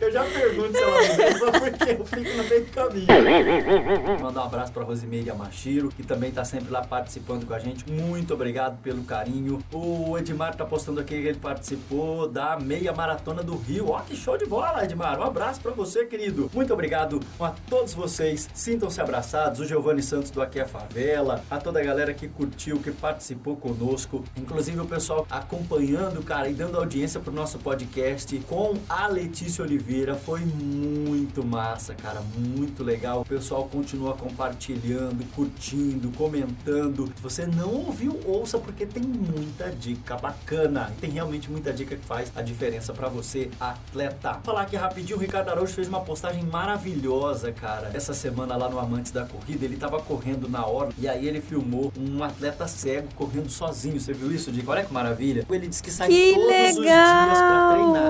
Eu 0.00 0.12
já 0.12 0.24
pergunto 0.24 0.72
se 0.72 0.82
ela 0.82 1.00
leva, 1.00 1.52
porque 1.52 1.90
eu 1.90 2.04
fico 2.04 2.36
no 2.36 2.44
meio 2.44 2.64
do 2.64 2.70
caminho. 2.70 4.20
Mandar 4.20 4.42
um 4.42 4.46
abraço 4.46 4.72
pra 4.72 4.82
Rosimeire 4.84 5.30
Amashiro, 5.30 5.88
que 5.88 6.02
também 6.02 6.30
tá 6.30 6.44
sempre 6.44 6.70
lá 6.70 6.82
participando 6.82 7.46
com 7.46 7.54
a 7.54 7.58
gente. 7.58 7.90
Muito 7.90 8.34
obrigado 8.34 8.80
pelo 8.82 9.02
carinho. 9.04 9.58
O 9.72 10.16
Edmar 10.18 10.54
tá 10.54 10.64
postando 10.64 11.00
aqui 11.00 11.20
que 11.20 11.28
ele 11.28 11.38
participou 11.38 12.28
da 12.28 12.58
meia 12.58 12.92
maratona 12.92 13.42
do 13.42 13.56
Rio. 13.56 13.90
Ó, 13.90 14.00
que 14.00 14.16
show 14.16 14.36
de 14.36 14.46
bola, 14.46 14.84
Edmar. 14.84 15.18
Um 15.18 15.24
abraço 15.24 15.60
pra 15.60 15.72
você, 15.72 16.04
querido. 16.04 16.50
Muito 16.54 16.72
obrigado 16.72 17.20
a 17.40 17.52
todos 17.68 17.94
vocês. 17.94 18.48
Sintam-se 18.54 19.00
abraçados. 19.00 19.60
O 19.60 19.64
Giovanni 19.64 20.02
Santos 20.02 20.30
do 20.30 20.42
Aqui 20.42 20.60
é 20.60 20.66
Favela, 20.66 21.42
a 21.50 21.58
toda 21.58 21.80
a 21.80 21.82
galera 21.82 22.14
que 22.14 22.28
curtiu, 22.28 22.78
que 22.78 22.90
participou 22.90 23.56
conosco. 23.56 24.24
Inclusive 24.36 24.80
o 24.80 24.86
pessoal 24.86 25.26
acompanhando, 25.30 26.22
cara, 26.22 26.48
e 26.48 26.54
dando 26.54 26.76
audiência 26.76 27.20
pro 27.20 27.32
nosso 27.32 27.58
podcast 27.58 28.11
com 28.46 28.74
a 28.88 29.06
Letícia 29.06 29.64
Oliveira. 29.64 30.14
Foi 30.14 30.40
muito 30.40 31.44
massa, 31.44 31.94
cara. 31.94 32.22
Muito 32.36 32.84
legal. 32.84 33.22
O 33.22 33.24
pessoal 33.24 33.64
continua 33.64 34.14
compartilhando, 34.14 35.24
curtindo, 35.34 36.10
comentando. 36.16 37.06
Se 37.16 37.22
você 37.22 37.46
não 37.46 37.70
ouviu, 37.70 38.20
ouça 38.26 38.58
porque 38.58 38.84
tem 38.84 39.02
muita 39.02 39.70
dica 39.70 40.16
bacana. 40.16 40.92
Tem 41.00 41.10
realmente 41.10 41.50
muita 41.50 41.72
dica 41.72 41.96
que 41.96 42.04
faz 42.04 42.30
a 42.36 42.42
diferença 42.42 42.92
pra 42.92 43.08
você, 43.08 43.50
atleta. 43.58 44.32
Vou 44.34 44.42
falar 44.42 44.62
aqui 44.62 44.76
rapidinho, 44.76 45.18
o 45.18 45.20
Ricardo 45.20 45.48
Araújo 45.48 45.72
fez 45.72 45.88
uma 45.88 46.00
postagem 46.00 46.44
maravilhosa, 46.44 47.50
cara. 47.50 47.90
Essa 47.94 48.12
semana 48.12 48.56
lá 48.56 48.68
no 48.68 48.78
Amantes 48.78 49.10
da 49.10 49.24
Corrida, 49.24 49.64
ele 49.64 49.76
tava 49.76 50.00
correndo 50.00 50.48
na 50.48 50.66
orla 50.66 50.92
e 50.98 51.08
aí 51.08 51.26
ele 51.26 51.40
filmou 51.40 51.92
um 51.98 52.22
atleta 52.22 52.66
cego 52.68 53.08
correndo 53.16 53.48
sozinho. 53.48 53.98
Você 53.98 54.12
viu 54.12 54.30
isso, 54.30 54.52
Dico? 54.52 54.70
Olha 54.70 54.84
que 54.84 54.92
maravilha. 54.92 55.46
Ele 55.50 55.66
disse 55.66 55.82
que 55.82 55.90
sai 55.90 56.08
Que 56.08 56.34
todos 56.34 56.46
os 56.48 56.82
dias 56.82 56.84
pra 56.84 57.26
legal! 57.26 57.72
treinar 57.72 58.01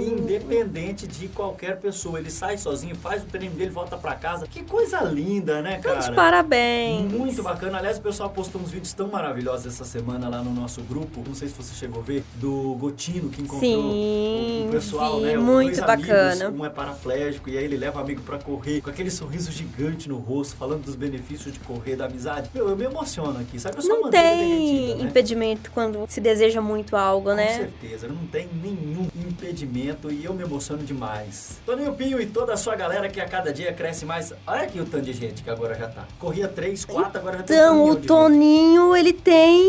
Independente 0.00 1.06
de 1.06 1.28
qualquer 1.28 1.78
pessoa. 1.78 2.18
Ele 2.18 2.30
sai 2.30 2.56
sozinho, 2.58 2.94
faz 2.96 3.22
o 3.22 3.26
treino 3.26 3.54
dele, 3.54 3.70
volta 3.70 3.96
pra 3.96 4.14
casa. 4.14 4.46
Que 4.46 4.62
coisa 4.62 5.00
linda, 5.02 5.60
né, 5.62 5.78
cara? 5.78 5.96
Muitos 5.96 6.14
parabéns. 6.14 7.12
Muito 7.12 7.42
bacana. 7.42 7.78
Aliás, 7.78 7.98
o 7.98 8.02
pessoal 8.02 8.30
postou 8.30 8.60
uns 8.60 8.70
vídeos 8.70 8.92
tão 8.92 9.08
maravilhosos 9.08 9.66
essa 9.66 9.84
semana 9.84 10.28
lá 10.28 10.42
no 10.42 10.52
nosso 10.52 10.80
grupo. 10.82 11.22
Não 11.26 11.34
sei 11.34 11.48
se 11.48 11.54
você 11.54 11.74
chegou 11.74 12.00
a 12.00 12.04
ver, 12.04 12.24
do 12.36 12.74
Gotino 12.78 13.28
que 13.30 13.42
encontrou 13.42 13.60
Sim, 13.60 14.66
o 14.68 14.72
pessoal, 14.72 15.20
vi, 15.20 15.26
né? 15.26 15.36
muito 15.36 15.76
dois 15.76 15.80
bacana. 15.80 16.44
Amigos, 16.46 16.60
um 16.60 16.64
é 16.64 16.70
paraplégico 16.70 17.48
e 17.50 17.58
aí 17.58 17.64
ele 17.64 17.76
leva 17.76 17.98
o 17.98 18.02
amigo 18.02 18.20
pra 18.22 18.38
correr 18.38 18.80
com 18.80 18.90
aquele 18.90 19.10
sorriso 19.10 19.50
gigante 19.50 20.08
no 20.08 20.16
rosto, 20.18 20.56
falando 20.56 20.84
dos 20.84 20.94
benefícios 20.94 21.52
de 21.52 21.60
correr, 21.60 21.96
da 21.96 22.06
amizade. 22.06 22.50
Meu, 22.54 22.68
eu 22.68 22.76
me 22.76 22.84
emociono 22.84 23.38
aqui, 23.40 23.58
sabe? 23.58 23.76
Eu 23.76 23.82
sou 23.82 24.00
Não 24.02 24.10
tem 24.10 24.96
né? 24.96 25.02
impedimento 25.02 25.70
quando 25.70 26.04
se 26.08 26.20
deseja 26.20 26.60
muito 26.60 26.96
algo, 26.96 27.30
Com 27.30 27.36
né? 27.36 27.54
certeza, 27.56 28.08
não 28.08 28.26
tem 28.26 28.48
nenhum 28.62 29.08
impedimento 29.34 30.10
e 30.10 30.24
eu 30.24 30.32
me 30.32 30.42
emociono 30.42 30.82
demais. 30.82 31.60
Toninho 31.66 31.92
Pinho 31.94 32.20
e 32.20 32.26
toda 32.26 32.54
a 32.54 32.56
sua 32.56 32.74
galera 32.74 33.08
que 33.08 33.20
a 33.20 33.28
cada 33.28 33.52
dia 33.52 33.72
cresce 33.72 34.04
mais. 34.06 34.32
Olha 34.46 34.62
aqui 34.62 34.80
o 34.80 34.84
tanto 34.86 35.04
de 35.04 35.12
gente 35.12 35.42
que 35.42 35.50
agora 35.50 35.74
já 35.74 35.88
tá. 35.88 36.04
Corria 36.18 36.48
3, 36.48 36.84
4, 36.84 37.18
agora 37.18 37.38
já 37.38 37.42
tem 37.44 37.56
Então, 37.56 37.84
o. 37.90 37.96
Toninho, 37.96 38.96
ele 38.96 39.12
tem 39.12 39.62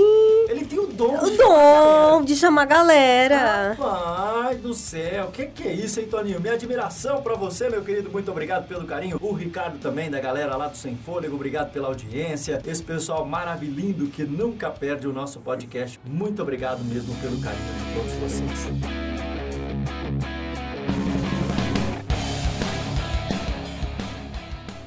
Ele 0.50 0.66
tem 0.66 0.80
o 0.80 0.88
dom 0.88 1.18
o 1.18 1.30
de 1.30 1.38
dom 1.38 2.24
de 2.24 2.36
chamar 2.36 2.62
a 2.64 2.66
galera. 2.66 3.76
Rapaz 3.78 4.58
do 4.60 4.74
céu, 4.74 5.30
que 5.34 5.46
que 5.48 5.68
é 5.68 5.74
isso, 5.74 6.00
hein, 6.00 6.08
Toninho? 6.08 6.40
Minha 6.40 6.54
admiração 6.54 7.22
pra 7.22 7.36
você, 7.36 7.70
meu 7.70 7.82
querido. 7.84 8.10
Muito 8.12 8.30
obrigado 8.32 8.68
pelo 8.68 8.86
carinho. 8.86 9.18
O 9.22 9.34
Ricardo 9.34 9.80
também, 9.80 10.10
da 10.10 10.20
galera 10.20 10.56
lá 10.56 10.68
do 10.68 10.78
Sem 10.78 10.96
Fôlego. 10.96 11.36
Obrigado 11.36 11.72
pela 11.72 11.88
audiência. 11.88 12.62
Esse 12.66 12.84
pessoal 12.84 13.26
maravilhoso 13.26 13.66
que 14.14 14.24
nunca 14.24 14.70
perde 14.70 15.08
o 15.08 15.12
nosso 15.14 15.40
podcast. 15.40 16.00
Muito 16.06 16.42
obrigado 16.42 16.84
mesmo 16.84 17.14
pelo 17.16 17.40
carinho 17.42 17.64
de 17.64 17.94
todos 17.94 18.14
vocês. 18.14 19.35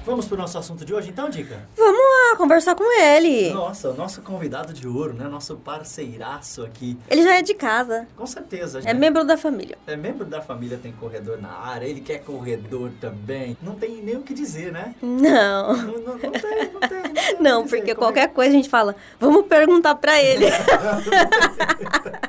Vamos 0.08 0.26
pro 0.26 0.38
nosso 0.38 0.56
assunto 0.56 0.86
de 0.86 0.94
hoje, 0.94 1.10
então, 1.10 1.28
Dica? 1.28 1.68
Vamos 1.76 2.00
lá, 2.00 2.36
conversar 2.38 2.74
com 2.74 2.82
ele. 2.98 3.50
Nossa, 3.50 3.90
o 3.90 3.94
nosso 3.94 4.22
convidado 4.22 4.72
de 4.72 4.88
ouro, 4.88 5.12
né? 5.12 5.28
Nosso 5.28 5.54
parceiraço 5.56 6.64
aqui. 6.64 6.96
Ele 7.10 7.22
já 7.22 7.36
é 7.36 7.42
de 7.42 7.52
casa, 7.52 8.08
Com 8.16 8.24
certeza. 8.26 8.80
é 8.86 8.94
membro 8.94 9.22
da 9.22 9.36
família. 9.36 9.76
É 9.86 9.96
membro 9.96 10.24
da 10.24 10.40
família, 10.40 10.78
tem 10.82 10.92
corredor 10.92 11.38
na 11.42 11.50
área, 11.52 11.84
ele 11.84 12.00
quer 12.00 12.20
corredor 12.24 12.90
também. 12.98 13.54
Não 13.62 13.74
tem 13.74 14.00
nem 14.02 14.16
o 14.16 14.22
que 14.22 14.32
dizer, 14.32 14.72
né? 14.72 14.94
Não. 15.02 15.76
Não, 15.76 15.76
não- 15.76 16.00
não 16.00 16.18
tem, 16.18 16.30
não 16.72 16.80
tem. 16.80 17.02
Não, 17.02 17.10
tem 17.10 17.36
o 17.38 17.42
Não, 17.42 17.66
porque 17.66 17.90
é- 17.90 17.94
qualquer 17.94 18.28
coisa 18.32 18.50
a 18.50 18.54
gente 18.56 18.70
fala, 18.70 18.96
vamos 19.20 19.44
perguntar 19.46 19.94
pra 19.96 20.18
ele. 20.22 20.46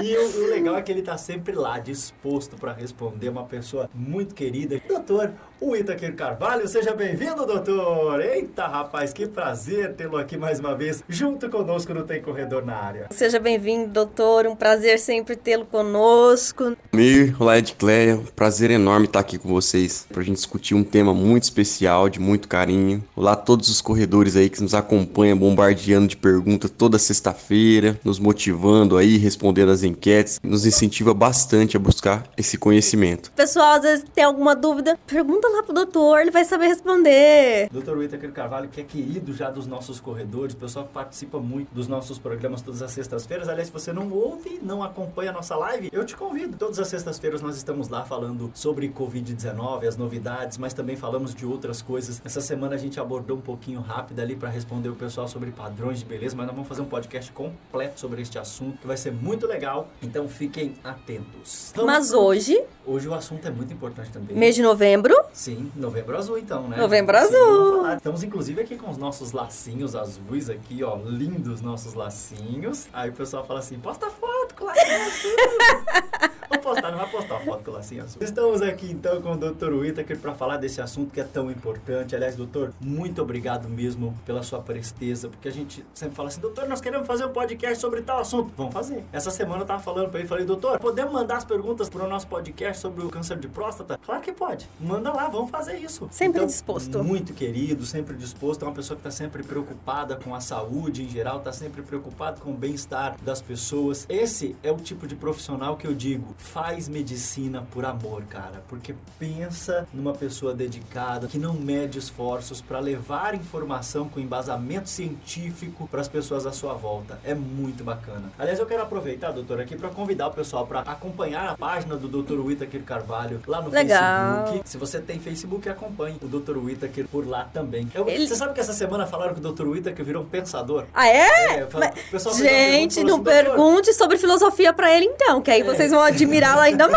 E 0.00 0.16
o, 0.16 0.44
o 0.44 0.46
legal 0.50 0.76
é 0.76 0.82
que 0.82 0.92
ele 0.92 1.02
tá 1.02 1.18
sempre 1.18 1.54
lá, 1.54 1.78
disposto 1.78 2.56
para 2.56 2.72
responder, 2.72 3.28
uma 3.28 3.44
pessoa 3.44 3.90
muito 3.92 4.34
querida. 4.34 4.80
Doutor, 4.86 5.32
o 5.60 5.74
Itaquir 5.74 6.14
Carvalho, 6.14 6.68
seja 6.68 6.94
bem-vindo, 6.94 7.44
doutor! 7.44 8.20
Eita, 8.20 8.68
rapaz, 8.68 9.12
que 9.12 9.26
prazer 9.26 9.94
tê-lo 9.94 10.16
aqui 10.16 10.36
mais 10.36 10.60
uma 10.60 10.76
vez, 10.76 11.02
junto 11.08 11.50
conosco 11.50 11.92
no 11.92 12.04
Tem 12.04 12.22
Corredor 12.22 12.64
na 12.64 12.76
área. 12.76 13.06
Seja 13.10 13.40
bem-vindo, 13.40 13.88
doutor. 13.88 14.46
Um 14.46 14.54
prazer 14.54 15.00
sempre 15.00 15.34
tê-lo 15.34 15.66
conosco. 15.66 16.76
Mir, 16.92 17.34
olá 17.40 17.58
Edcleia, 17.58 18.14
um 18.14 18.24
prazer 18.24 18.70
enorme 18.70 19.06
estar 19.06 19.18
aqui 19.18 19.36
com 19.36 19.48
vocês 19.48 20.06
para 20.08 20.22
a 20.22 20.24
gente 20.24 20.36
discutir 20.36 20.74
um 20.74 20.84
tema 20.84 21.12
muito 21.12 21.42
especial, 21.42 22.08
de 22.08 22.20
muito 22.20 22.46
carinho. 22.46 23.02
Olá 23.16 23.32
a 23.32 23.36
todos 23.36 23.68
os 23.68 23.80
corredores 23.80 24.36
aí 24.36 24.48
que 24.48 24.62
nos 24.62 24.74
acompanham, 24.74 25.36
bombardeando 25.36 26.06
de 26.06 26.16
perguntas 26.16 26.70
toda 26.70 26.98
sexta-feira, 27.00 27.98
nos 28.04 28.20
motivando 28.20 28.96
aí, 28.96 29.16
respondendo 29.16 29.72
as 29.72 29.87
enquetes, 29.88 30.38
nos 30.42 30.66
incentiva 30.66 31.12
bastante 31.14 31.76
a 31.76 31.80
buscar 31.80 32.24
esse 32.36 32.56
conhecimento. 32.58 33.32
Pessoal, 33.32 33.72
às 33.72 33.82
vezes 33.82 34.04
tem 34.14 34.24
alguma 34.24 34.54
dúvida, 34.54 34.98
pergunta 35.06 35.48
lá 35.48 35.62
pro 35.62 35.72
doutor, 35.72 36.20
ele 36.20 36.30
vai 36.30 36.44
saber 36.44 36.66
responder. 36.66 37.68
Doutor 37.70 38.02
Itaquir 38.02 38.32
Carvalho, 38.32 38.68
que 38.68 38.80
é 38.80 38.84
querido 38.84 39.32
já 39.32 39.50
dos 39.50 39.66
nossos 39.66 40.00
corredores, 40.00 40.54
o 40.54 40.58
pessoal 40.58 40.86
que 40.86 40.92
participa 40.92 41.38
muito 41.38 41.74
dos 41.74 41.88
nossos 41.88 42.18
programas 42.18 42.62
todas 42.62 42.82
as 42.82 42.90
sextas-feiras. 42.92 43.48
Aliás, 43.48 43.68
se 43.68 43.72
você 43.72 43.92
não 43.92 44.10
ouve, 44.10 44.58
não 44.62 44.82
acompanha 44.82 45.30
a 45.30 45.32
nossa 45.32 45.56
live, 45.56 45.88
eu 45.92 46.04
te 46.04 46.16
convido. 46.16 46.56
Todas 46.56 46.78
as 46.78 46.88
sextas-feiras 46.88 47.42
nós 47.42 47.56
estamos 47.56 47.88
lá 47.88 48.04
falando 48.04 48.50
sobre 48.54 48.88
Covid-19, 48.88 49.86
as 49.86 49.96
novidades, 49.96 50.58
mas 50.58 50.74
também 50.74 50.96
falamos 50.96 51.34
de 51.34 51.46
outras 51.46 51.82
coisas. 51.82 52.20
Essa 52.24 52.40
semana 52.40 52.74
a 52.74 52.78
gente 52.78 53.00
abordou 53.00 53.36
um 53.36 53.40
pouquinho 53.40 53.80
rápido 53.80 54.20
ali 54.20 54.36
para 54.36 54.48
responder 54.48 54.88
o 54.88 54.94
pessoal 54.94 55.28
sobre 55.28 55.50
padrões 55.50 56.00
de 56.00 56.04
beleza, 56.04 56.36
mas 56.36 56.46
nós 56.46 56.54
vamos 56.54 56.68
fazer 56.68 56.82
um 56.82 56.86
podcast 56.86 57.30
completo 57.32 58.00
sobre 58.00 58.22
este 58.22 58.38
assunto, 58.38 58.78
que 58.78 58.86
vai 58.86 58.96
ser 58.96 59.12
muito 59.12 59.46
legal. 59.46 59.77
Então 60.02 60.28
fiquem 60.28 60.74
atentos. 60.82 61.72
Vamos 61.74 61.92
Mas 61.92 62.12
hoje, 62.12 62.62
Hoje 62.86 63.06
o 63.06 63.12
assunto 63.12 63.46
é 63.46 63.50
muito 63.50 63.70
importante 63.72 64.10
também. 64.10 64.34
mês 64.34 64.54
de 64.54 64.62
novembro, 64.62 65.14
Sim, 65.32 65.70
novembro 65.76 66.16
azul 66.16 66.38
então, 66.38 66.66
né? 66.68 66.78
Novembro 66.78 67.18
Sim, 67.18 67.24
azul. 67.24 67.92
Estamos 67.92 68.22
inclusive 68.22 68.62
aqui 68.62 68.76
com 68.76 68.90
os 68.90 68.96
nossos 68.96 69.32
lacinhos 69.32 69.94
azuis 69.94 70.48
aqui, 70.48 70.82
ó, 70.82 70.96
lindos 71.04 71.60
nossos 71.60 71.92
lacinhos. 71.92 72.88
Aí 72.92 73.10
o 73.10 73.12
pessoal 73.12 73.44
fala 73.44 73.60
assim, 73.60 73.78
posta 73.78 74.08
foto. 74.08 74.54
Vou 76.48 76.60
postar, 77.08 77.40
foto 77.40 77.64
com 77.64 77.70
lacinho 77.72 78.02
azul. 78.02 78.22
Estamos 78.22 78.62
aqui 78.62 78.90
então 78.90 79.20
com 79.20 79.32
o 79.32 79.36
Dr. 79.36 79.72
Whittaker 79.72 80.18
para 80.18 80.34
falar 80.34 80.56
desse 80.56 80.80
assunto 80.80 81.12
que 81.12 81.20
é 81.20 81.24
tão 81.24 81.50
importante. 81.50 82.14
Aliás, 82.14 82.36
doutor, 82.36 82.72
muito 82.80 83.20
obrigado 83.22 83.68
mesmo 83.68 84.14
pela 84.24 84.42
sua 84.42 84.60
presteza, 84.60 85.28
porque 85.28 85.48
a 85.48 85.52
gente 85.52 85.84
sempre 85.94 86.14
fala 86.14 86.28
assim, 86.28 86.40
doutor, 86.40 86.68
nós 86.68 86.80
queremos 86.80 87.06
fazer 87.06 87.24
um 87.24 87.32
podcast 87.32 87.78
sobre 87.78 88.02
tal 88.02 88.20
assunto. 88.20 88.52
Vamos 88.56 88.72
fazer. 88.72 89.04
Essa 89.12 89.30
semana 89.30 89.62
eu 89.62 89.66
tava 89.66 89.82
falando 89.82 90.10
para 90.10 90.20
ele, 90.20 90.28
falei, 90.28 90.44
doutor, 90.44 90.78
podemos 90.78 91.12
mandar 91.12 91.36
as 91.38 91.44
perguntas 91.44 91.88
para 91.88 92.04
o 92.04 92.08
nosso 92.08 92.26
podcast 92.26 92.80
sobre 92.80 93.04
o 93.04 93.08
câncer 93.08 93.38
de 93.38 93.48
próstata? 93.48 93.98
Claro 94.04 94.20
que 94.22 94.32
pode. 94.32 94.68
Manda 94.80 95.12
lá, 95.12 95.28
vamos 95.28 95.50
fazer 95.50 95.76
isso. 95.78 96.08
Sempre 96.10 96.38
Então, 96.38 96.46
disposto. 96.46 97.02
Muito 97.02 97.32
querido, 97.32 97.84
sempre 97.84 98.16
disposto. 98.16 98.62
É 98.64 98.68
uma 98.68 98.74
pessoa 98.74 98.96
que 98.96 99.06
está 99.06 99.10
sempre 99.10 99.42
preocupada 99.42 100.16
com 100.16 100.34
a 100.34 100.40
saúde 100.40 101.02
em 101.02 101.08
geral, 101.08 101.38
está 101.38 101.52
sempre 101.52 101.82
preocupado 101.82 102.40
com 102.40 102.50
o 102.50 102.54
bem-estar 102.54 103.16
das 103.22 103.40
pessoas. 103.40 104.06
Esse 104.08 104.56
é 104.62 104.70
o 104.70 104.76
tipo 104.76 105.06
de 105.06 105.14
profissional 105.16 105.76
que 105.76 105.86
eu 105.86 105.94
digo, 105.94 106.34
faz 106.36 106.88
medicina 106.98 107.64
por 107.72 107.84
amor, 107.84 108.22
cara. 108.28 108.62
Porque 108.68 108.92
pensa 109.18 109.86
numa 109.94 110.12
pessoa 110.12 110.52
dedicada, 110.52 111.28
que 111.28 111.38
não 111.38 111.54
mede 111.54 111.98
esforços 111.98 112.60
para 112.60 112.80
levar 112.80 113.34
informação 113.34 114.08
com 114.08 114.18
embasamento 114.18 114.88
científico 114.88 115.86
para 115.88 116.00
as 116.00 116.08
pessoas 116.08 116.44
à 116.46 116.52
sua 116.52 116.74
volta. 116.74 117.20
É 117.24 117.34
muito 117.34 117.84
bacana. 117.84 118.24
Aliás, 118.38 118.58
eu 118.58 118.66
quero 118.66 118.82
aproveitar, 118.82 119.30
doutor, 119.30 119.60
aqui 119.60 119.76
para 119.76 119.88
convidar 119.90 120.26
o 120.26 120.32
pessoal 120.32 120.66
para 120.66 120.80
acompanhar 120.80 121.48
a 121.50 121.56
página 121.56 121.96
do 121.96 122.08
Dr. 122.08 122.40
Whittaker 122.40 122.82
Carvalho 122.82 123.40
lá 123.46 123.62
no 123.62 123.70
Legal. 123.70 124.42
Facebook. 124.48 124.68
Se 124.68 124.76
você 124.76 124.98
tem 125.00 125.20
Facebook, 125.20 125.68
acompanhe 125.68 126.16
o 126.20 126.26
Dr. 126.26 126.56
Whittaker 126.58 127.06
por 127.06 127.26
lá 127.26 127.44
também. 127.52 127.88
Eu- 127.94 128.08
Ele- 128.08 128.26
Você 128.26 128.34
sabe 128.34 128.52
que 128.54 128.60
essa 128.60 128.72
semana 128.72 129.06
falaram 129.06 129.34
que 129.34 129.40
o 129.40 129.52
Dr. 129.52 129.66
Whittaker 129.68 130.04
virou 130.04 130.22
um 130.24 130.26
pensador? 130.26 130.84
Ah, 130.92 131.06
é? 131.08 131.60
É, 131.60 131.66
fala- 131.66 131.90
Mas- 132.12 132.38
Gente, 132.38 132.96
não 133.04 133.14
assim, 133.14 133.22
"Doutor, 133.22 133.24
pergunte 133.24 133.92
sobre 133.94 134.18
filosofia 134.18 134.72
pra 134.72 134.92
ele 134.92 135.06
então, 135.06 135.40
que 135.40 135.50
aí 135.50 135.62
vocês 135.62 135.90
vão 135.92 136.00
admirá-lo 136.02 136.60
ainda 136.60 136.87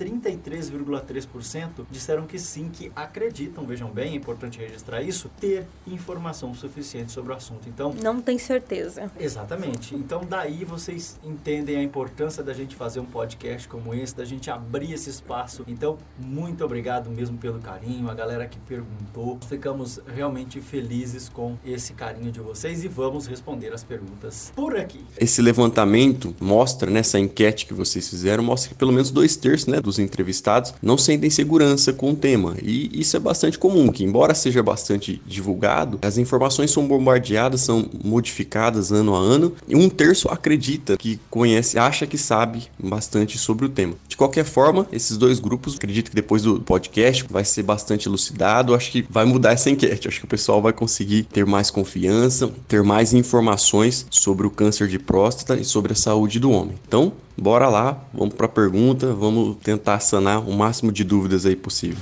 33,3% 0.56 1.86
disseram 1.92 2.26
que 2.26 2.40
sim, 2.40 2.70
que 2.72 2.92
acreditam, 2.96 3.66
vejam 3.66 3.90
bem, 3.90 4.14
é 4.14 4.16
importante 4.16 4.60
registrar 4.60 5.02
isso, 5.02 5.30
ter 5.40 5.66
informação 5.86 6.54
suficiente 6.54 7.12
sobre 7.12 7.34
o 7.34 7.36
assunto. 7.36 7.68
Então, 7.68 7.94
não 8.02 8.22
tem 8.22 8.38
certeza. 8.38 9.12
Exatamente. 9.20 9.96
Então 9.96 10.22
daí 10.28 10.64
vocês 10.64 11.20
entendem 11.24 11.78
a 11.78 11.84
importância 11.84 12.44
da 12.44 12.54
gente 12.54 12.76
fazer 12.76 13.00
um 13.00 13.06
podcast 13.06 13.68
como 13.68 13.94
esse, 13.94 14.16
da 14.16 14.26
gente 14.26 14.50
abrir 14.50 14.94
esse 14.94 15.10
espaço. 15.10 15.64
Então, 15.68 15.98
muito 16.18 16.64
obrigado 16.64 17.10
mesmo 17.10 17.38
pelo 17.38 17.60
carinho, 17.60 18.10
a 18.10 18.14
galera 18.14 18.48
que 18.48 18.60
perguntou. 18.60 19.40
Ficamos 19.48 20.00
realmente 20.08 20.62
felizes 20.62 21.30
com 21.30 21.58
esse 21.66 21.94
carinho 21.94 22.32
de 22.32 22.40
vocês 22.40 22.84
e 22.84 22.88
vamos 22.88 23.28
responder 23.28 23.74
as 23.74 23.84
perguntas 23.84 24.52
por 24.56 24.78
aqui. 24.78 25.04
Esse 25.18 25.42
levantamento 25.42 26.36
mostra, 26.40 26.90
nessa 26.90 27.20
enquete 27.20 27.66
que 27.66 27.74
vocês 27.74 28.10
fizeram, 28.10 28.44
mostra 28.44 28.70
que 28.70 28.76
pelo 28.76 28.92
menos 28.92 29.12
dois 29.12 29.36
terços 29.36 29.68
né, 29.68 29.82
dos 29.82 30.00
entrevistados 30.00 30.45
não 30.82 30.98
sentem 30.98 31.30
segurança 31.30 31.92
com 31.94 32.12
o 32.12 32.16
tema. 32.16 32.56
E 32.62 33.00
isso 33.00 33.18
é 33.18 33.20
bastante 33.20 33.58
comum, 33.58 33.92
que 33.92 34.04
embora 34.04 34.34
seja 34.34 34.62
bastante 34.62 35.22
divulgado, 35.26 36.00
as 36.02 36.18
informações 36.18 36.72
são 36.72 36.88
bombardeadas, 36.88 37.62
são 37.62 37.90
modificadas 38.04 38.92
ano 38.92 39.16
a 39.16 39.20
ano, 39.20 39.54
e 39.68 39.76
um 39.76 39.90
terço 39.90 40.30
acredita 40.30 40.98
que 40.98 41.20
conhece, 41.30 41.80
acha 41.80 42.06
que 42.06 42.18
sabe 42.18 42.64
bastante 42.78 43.38
sobre 43.38 43.66
o 43.66 43.70
tema. 43.70 43.96
De 44.08 44.18
qualquer 44.18 44.46
forma, 44.46 44.88
esses 44.92 45.18
dois 45.18 45.40
grupos, 45.40 45.76
acredito 45.76 46.10
que 46.10 46.16
depois 46.16 46.44
do 46.44 46.60
podcast 46.60 47.26
vai 47.30 47.44
ser 47.44 47.64
bastante 47.64 48.08
elucidado, 48.08 48.76
acho 48.76 48.92
que 48.92 49.06
vai 49.10 49.26
mudar 49.26 49.54
essa 49.54 49.70
enquete, 49.70 50.08
acho 50.08 50.20
que 50.20 50.26
o 50.26 50.30
pessoal 50.30 50.62
vai 50.62 50.74
conseguir 50.74 51.24
ter 51.24 51.46
mais 51.46 51.72
confiança, 51.72 52.50
ter 52.68 52.84
mais 52.84 53.14
informações 53.14 54.06
sobre 54.10 54.46
o 54.46 54.52
câncer 54.52 54.88
de 54.88 55.00
próstata 55.00 55.56
e 55.56 55.66
sobre 55.66 55.94
a 55.94 55.96
saúde 55.96 56.40
do 56.40 56.52
homem. 56.52 56.76
Então, 56.88 57.14
bora 57.38 57.68
lá, 57.68 57.98
vamos 58.14 58.34
para 58.34 58.46
a 58.46 58.50
pergunta, 58.50 59.14
vamos 59.14 59.58
tentar 59.64 60.00
sanar 60.00 60.40
o 60.40 60.54
máximo 60.54 60.92
de 60.92 61.04
dúvidas 61.04 61.46
aí 61.46 61.56
possível 61.56 61.98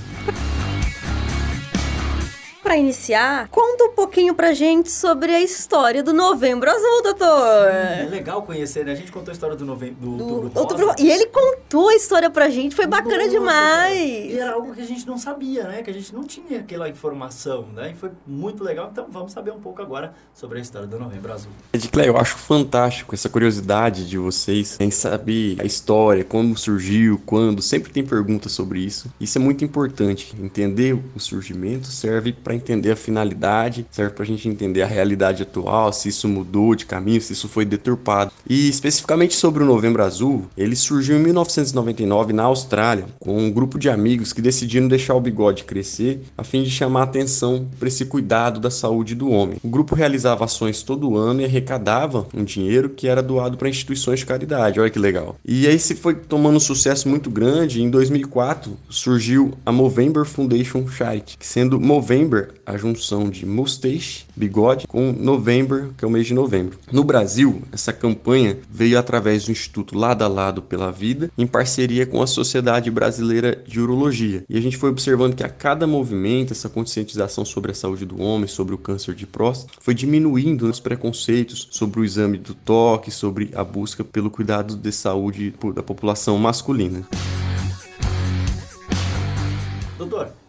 para 2.63 2.77
iniciar, 2.77 3.49
conta 3.49 3.83
um 3.83 3.91
pouquinho 3.91 4.33
pra 4.33 4.53
gente 4.53 4.89
sobre 4.89 5.35
a 5.35 5.41
história 5.41 6.01
do 6.01 6.13
Novembro 6.13 6.71
Azul, 6.71 7.03
doutor. 7.03 7.69
Sim, 7.69 8.05
é 8.05 8.07
legal 8.09 8.41
conhecer, 8.43 8.85
né? 8.85 8.93
A 8.93 8.95
gente 8.95 9.11
contou 9.11 9.31
a 9.31 9.33
história 9.33 9.55
do 9.55 9.65
Novembro 9.65 9.95
do, 9.99 10.17
do 10.17 10.23
Outubro, 10.23 10.59
outubro 10.59 10.95
E 10.97 11.11
ele 11.11 11.25
contou 11.25 11.89
a 11.89 11.95
história 11.95 12.29
pra 12.29 12.49
gente, 12.49 12.73
foi 12.73 12.87
bacana 12.87 13.17
Nossa, 13.17 13.29
demais. 13.29 13.99
E 13.99 14.39
era 14.39 14.53
algo 14.53 14.73
que 14.73 14.81
a 14.81 14.85
gente 14.85 15.05
não 15.05 15.17
sabia, 15.17 15.63
né? 15.63 15.83
Que 15.83 15.89
a 15.89 15.93
gente 15.93 16.13
não 16.15 16.23
tinha 16.23 16.61
aquela 16.61 16.87
informação, 16.87 17.67
né? 17.73 17.91
E 17.91 17.99
foi 17.99 18.11
muito 18.25 18.63
legal. 18.63 18.89
Então 18.91 19.07
vamos 19.09 19.33
saber 19.33 19.51
um 19.51 19.59
pouco 19.59 19.81
agora 19.81 20.13
sobre 20.33 20.57
a 20.57 20.61
história 20.61 20.87
do 20.87 20.97
Novembro 20.97 21.33
Azul. 21.33 21.51
Edclé, 21.73 22.07
eu 22.07 22.15
acho 22.15 22.37
fantástico 22.37 23.13
essa 23.13 23.27
curiosidade 23.27 24.07
de 24.07 24.17
vocês 24.17 24.77
em 24.79 24.89
saber 24.89 25.57
a 25.59 25.65
história, 25.65 26.23
como 26.23 26.57
surgiu, 26.57 27.21
quando. 27.25 27.61
Sempre 27.61 27.91
tem 27.91 28.05
perguntas 28.05 28.53
sobre 28.53 28.79
isso. 28.79 29.13
Isso 29.19 29.37
é 29.37 29.41
muito 29.41 29.65
importante. 29.65 30.33
Entender 30.39 30.93
o 30.93 31.19
surgimento 31.19 31.87
serve 31.87 32.31
para 32.31 32.52
entender 32.55 32.91
a 32.91 32.95
finalidade, 32.95 33.85
serve 33.91 34.13
para 34.13 34.23
a 34.23 34.27
gente 34.27 34.47
entender 34.47 34.81
a 34.81 34.87
realidade 34.87 35.43
atual, 35.43 35.91
se 35.91 36.09
isso 36.09 36.27
mudou 36.27 36.75
de 36.75 36.85
caminho, 36.85 37.21
se 37.21 37.33
isso 37.33 37.47
foi 37.47 37.65
deturpado. 37.65 38.31
E 38.49 38.69
especificamente 38.69 39.35
sobre 39.35 39.63
o 39.63 39.65
Novembro 39.65 40.03
Azul, 40.03 40.45
ele 40.57 40.75
surgiu 40.75 41.17
em 41.17 41.23
1999 41.23 42.33
na 42.33 42.43
Austrália, 42.43 43.05
com 43.19 43.37
um 43.37 43.51
grupo 43.51 43.77
de 43.77 43.89
amigos 43.89 44.33
que 44.33 44.41
decidiram 44.41 44.87
deixar 44.87 45.15
o 45.15 45.21
bigode 45.21 45.63
crescer 45.63 46.21
a 46.37 46.43
fim 46.43 46.63
de 46.63 46.69
chamar 46.69 47.03
atenção 47.03 47.67
para 47.79 47.87
esse 47.87 48.05
cuidado 48.05 48.59
da 48.59 48.69
saúde 48.69 49.15
do 49.15 49.29
homem. 49.29 49.57
O 49.63 49.69
grupo 49.69 49.95
realizava 49.95 50.45
ações 50.45 50.83
todo 50.83 51.17
ano 51.17 51.41
e 51.41 51.45
arrecadava 51.45 52.27
um 52.33 52.43
dinheiro 52.43 52.89
que 52.89 53.07
era 53.07 53.21
doado 53.21 53.57
para 53.57 53.69
instituições 53.69 54.19
de 54.19 54.25
caridade. 54.25 54.79
Olha 54.79 54.89
que 54.89 54.99
legal. 54.99 55.35
E 55.45 55.67
aí 55.67 55.79
se 55.79 55.95
foi 55.95 56.15
tomando 56.15 56.57
um 56.57 56.59
sucesso 56.59 57.07
muito 57.07 57.29
grande. 57.29 57.81
Em 57.81 57.89
2004 57.89 58.77
surgiu 58.89 59.53
a 59.65 59.71
Movember 59.71 60.25
Foundation 60.25 60.87
Charity, 60.87 61.37
sendo 61.39 61.79
Movember 61.79 62.42
a 62.65 62.77
junção 62.77 63.29
de 63.29 63.45
mustache, 63.45 64.25
bigode, 64.35 64.87
com 64.87 65.11
November, 65.11 65.89
que 65.97 66.05
é 66.05 66.07
o 66.07 66.11
mês 66.11 66.27
de 66.27 66.33
novembro. 66.33 66.77
No 66.91 67.03
Brasil, 67.03 67.61
essa 67.71 67.93
campanha 67.93 68.57
veio 68.69 68.97
através 68.97 69.45
do 69.45 69.51
Instituto 69.51 69.97
Lado 69.97 70.23
a 70.23 70.27
Lado 70.27 70.61
pela 70.61 70.91
Vida, 70.91 71.31
em 71.37 71.47
parceria 71.47 72.05
com 72.05 72.21
a 72.21 72.27
Sociedade 72.27 72.89
Brasileira 72.89 73.61
de 73.67 73.79
Urologia. 73.79 74.43
E 74.49 74.57
a 74.57 74.61
gente 74.61 74.77
foi 74.77 74.89
observando 74.89 75.35
que 75.35 75.43
a 75.43 75.49
cada 75.49 75.85
movimento, 75.87 76.53
essa 76.53 76.69
conscientização 76.69 77.45
sobre 77.45 77.71
a 77.71 77.75
saúde 77.75 78.05
do 78.05 78.21
homem, 78.21 78.47
sobre 78.47 78.73
o 78.73 78.77
câncer 78.77 79.15
de 79.15 79.25
próstata, 79.25 79.73
foi 79.79 79.93
diminuindo 79.93 80.69
os 80.69 80.79
preconceitos 80.79 81.67
sobre 81.71 81.99
o 81.99 82.05
exame 82.05 82.37
do 82.37 82.53
toque, 82.53 83.11
sobre 83.11 83.51
a 83.55 83.63
busca 83.63 84.03
pelo 84.03 84.29
cuidado 84.29 84.75
de 84.75 84.91
saúde 84.91 85.53
da 85.73 85.83
população 85.83 86.37
masculina. 86.37 87.03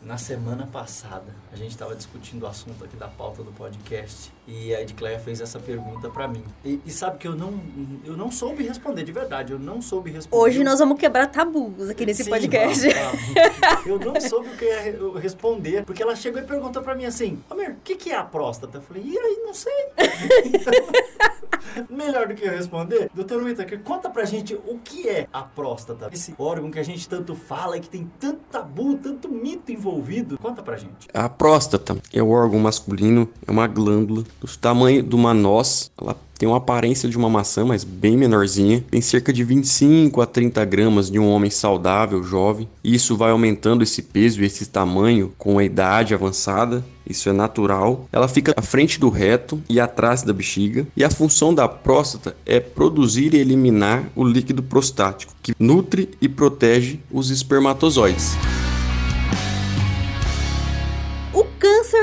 Na 0.05 0.19
semana 0.19 0.67
passada, 0.67 1.35
a 1.51 1.57
gente 1.57 1.71
estava 1.71 1.97
discutindo 1.97 2.43
o 2.43 2.47
assunto 2.47 2.85
aqui 2.85 2.95
da 2.95 3.09
pauta 3.09 3.43
do 3.43 3.51
podcast 3.53 4.31
e 4.47 4.75
a 4.75 4.83
Edcléia 4.83 5.19
fez 5.19 5.41
essa 5.41 5.59
pergunta 5.59 6.09
para 6.11 6.29
mim. 6.29 6.43
E, 6.65 6.81
e, 6.85 6.91
sabe 6.91 7.19
que 7.19 7.27
eu 7.27 7.35
não, 7.35 7.61
eu 8.05 8.17
não 8.17 8.31
soube 8.31 8.63
responder, 8.63 9.03
de 9.03 9.13
verdade, 9.13 9.53
eu 9.53 9.59
não 9.59 9.81
soube 9.81 10.11
responder. 10.11 10.43
Hoje 10.43 10.63
nós 10.63 10.79
vamos 10.79 10.99
quebrar 10.99 11.29
tabus 11.29 11.89
aqui 11.89 12.05
nesse 12.05 12.25
Sim, 12.25 12.31
podcast. 12.31 12.87
Vamos. 12.89 13.87
eu 13.87 13.99
não 13.99 14.21
soube 14.21 14.49
o 14.49 14.57
que 14.57 14.65
ia 14.65 15.19
responder, 15.19 15.85
porque 15.85 16.03
ela 16.03 16.15
chegou 16.15 16.41
e 16.41 16.45
perguntou 16.45 16.83
para 16.83 16.95
mim 16.95 17.07
assim, 17.07 17.43
Amir, 17.51 17.71
o 17.71 17.77
que, 17.83 17.97
que 17.97 18.11
é 18.11 18.17
a 18.17 18.25
próstata? 18.25 18.79
Eu 18.79 18.83
falei, 18.83 19.03
e 19.05 19.19
aí, 19.19 19.43
não 19.45 19.55
sei. 19.55 19.73
então, 20.47 21.87
melhor 21.89 22.29
do 22.29 22.35
que 22.35 22.45
eu 22.45 22.53
responder, 22.53 23.11
doutor 23.15 23.43
Whittaker, 23.43 23.81
conta 23.81 24.11
pra 24.11 24.25
gente 24.25 24.55
o 24.55 24.79
que 24.79 25.09
é 25.09 25.27
a 25.33 25.43
próstata. 25.43 26.11
Esse 26.13 26.35
órgão 26.39 26.71
que 26.71 26.79
a 26.79 26.83
gente 26.83 27.09
tanto 27.09 27.35
fala 27.35 27.77
e 27.77 27.81
que 27.81 27.89
tem 27.89 28.11
tanto 28.21 28.41
tabu, 28.51 28.97
tanto 28.99 29.29
mito 29.29 29.73
envolvido. 29.73 30.39
Conta 30.39 30.63
pra 30.63 30.77
gente. 30.77 31.09
A 31.13 31.29
próstata 31.29 31.97
é 32.13 32.23
o 32.23 32.29
órgão 32.29 32.59
masculino, 32.59 33.29
é 33.47 33.51
uma 33.51 33.67
glândula 33.67 34.25
do 34.41 34.47
tamanho 34.59 35.03
de 35.03 35.15
uma 35.15 35.33
noz. 35.33 35.91
Ela 36.01 36.17
tem 36.39 36.49
uma 36.49 36.59
aparência 36.59 37.09
de 37.09 37.17
uma 37.17 37.31
maçã, 37.31 37.65
mas 37.65 37.85
bem 37.85 38.17
menorzinha. 38.17 38.85
Tem 38.91 39.01
cerca 39.01 39.33
de 39.33 39.45
25 39.45 40.21
a 40.21 40.27
30 40.27 40.65
gramas 40.65 41.11
de 41.11 41.19
um 41.19 41.29
homem 41.29 41.51
saudável, 41.51 42.23
jovem. 42.23 42.69
E 42.83 42.95
isso 42.95 43.17
vai 43.17 43.31
aumentando 43.31 43.83
esse 43.83 44.03
peso 44.03 44.43
e 44.43 44.47
esse 44.47 44.67
tamanho 44.67 45.33
com 45.39 45.59
a 45.59 45.65
idade 45.65 46.13
avançada. 46.13 46.85
Isso 47.09 47.29
é 47.29 47.33
natural. 47.33 48.09
Ela 48.13 48.29
fica 48.29 48.53
à 48.57 48.63
frente 48.63 48.99
do 48.99 49.09
reto 49.09 49.63
e 49.69 49.79
atrás 49.79 50.23
da 50.23 50.33
bexiga. 50.33 50.87
E 50.97 51.05
a 51.05 51.11
função 51.11 51.55
da 51.55 51.69
próstata 51.69 52.37
é 52.45 52.59
produzir 52.61 53.35
e 53.35 53.39
eliminar 53.39 54.05
o 54.17 54.25
líquido 54.25 54.63
prostático, 54.63 55.35
que 55.43 55.55
nutre 55.59 56.11
e 56.21 56.29
protege 56.29 57.01
os 57.11 57.31
espermatozoides. 57.31 58.35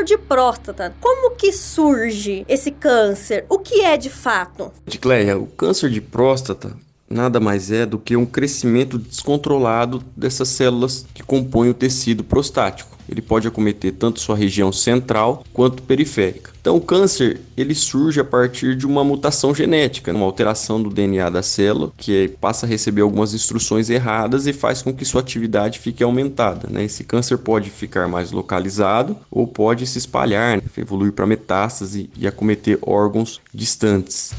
Câncer 0.02 0.04
de 0.04 0.18
próstata. 0.18 0.94
Como 1.00 1.36
que 1.36 1.52
surge 1.52 2.46
esse 2.48 2.72
câncer? 2.72 3.46
O 3.50 3.60
que 3.60 3.82
é 3.82 3.98
de 3.98 4.10
fato? 4.10 4.72
Cleia, 5.00 5.38
o 5.38 5.48
câncer 5.48 5.90
de 5.90 6.02
próstata 6.02 6.76
nada 7.10 7.40
mais 7.42 7.70
é 7.72 7.86
do 7.86 8.00
que 8.00 8.16
um 8.16 8.26
crescimento 8.26 8.98
descontrolado 8.98 10.02
dessas 10.16 10.48
células 10.48 11.06
que 11.14 11.22
compõem 11.22 11.70
o 11.70 11.74
tecido 11.74 12.24
prostático. 12.24 12.98
Ele 13.12 13.22
pode 13.22 13.48
acometer 13.48 13.92
tanto 13.92 14.22
sua 14.22 14.36
região 14.36 14.72
central 14.72 15.44
quanto 15.54 15.84
periférica. 15.84 16.52
Então, 16.62 16.78
o 16.78 16.82
câncer 16.82 17.42
ele 17.58 17.76
surge 17.76 18.20
a 18.20 18.24
partir 18.24 18.76
de 18.76 18.88
uma 18.88 19.04
mutação 19.04 19.54
genética, 19.54 20.14
uma 20.14 20.26
alteração 20.26 20.82
do 20.82 20.90
DNA 20.90 21.30
da 21.30 21.44
célula 21.44 21.92
que 21.98 22.30
passa 22.40 22.66
a 22.66 22.70
receber 22.70 23.02
algumas 23.02 23.34
instruções 23.34 23.90
erradas 23.90 24.48
e 24.48 24.54
faz 24.54 24.82
com 24.82 24.94
que 24.94 25.04
sua 25.04 25.22
atividade 25.22 25.80
fique 25.80 26.04
aumentada. 26.04 26.68
Né? 26.70 26.86
Esse 26.86 27.04
câncer 27.04 27.38
pode 27.38 27.70
ficar 27.70 28.08
mais 28.08 28.32
localizado 28.32 29.18
ou 29.30 29.46
pode 29.46 29.86
se 29.86 29.98
espalhar, 29.98 30.58
né? 30.58 30.64
evoluir 30.78 31.12
para 31.12 31.26
metástase 31.26 32.10
e 32.18 32.26
acometer 32.26 32.80
órgãos 32.82 33.42
distantes. 33.54 34.34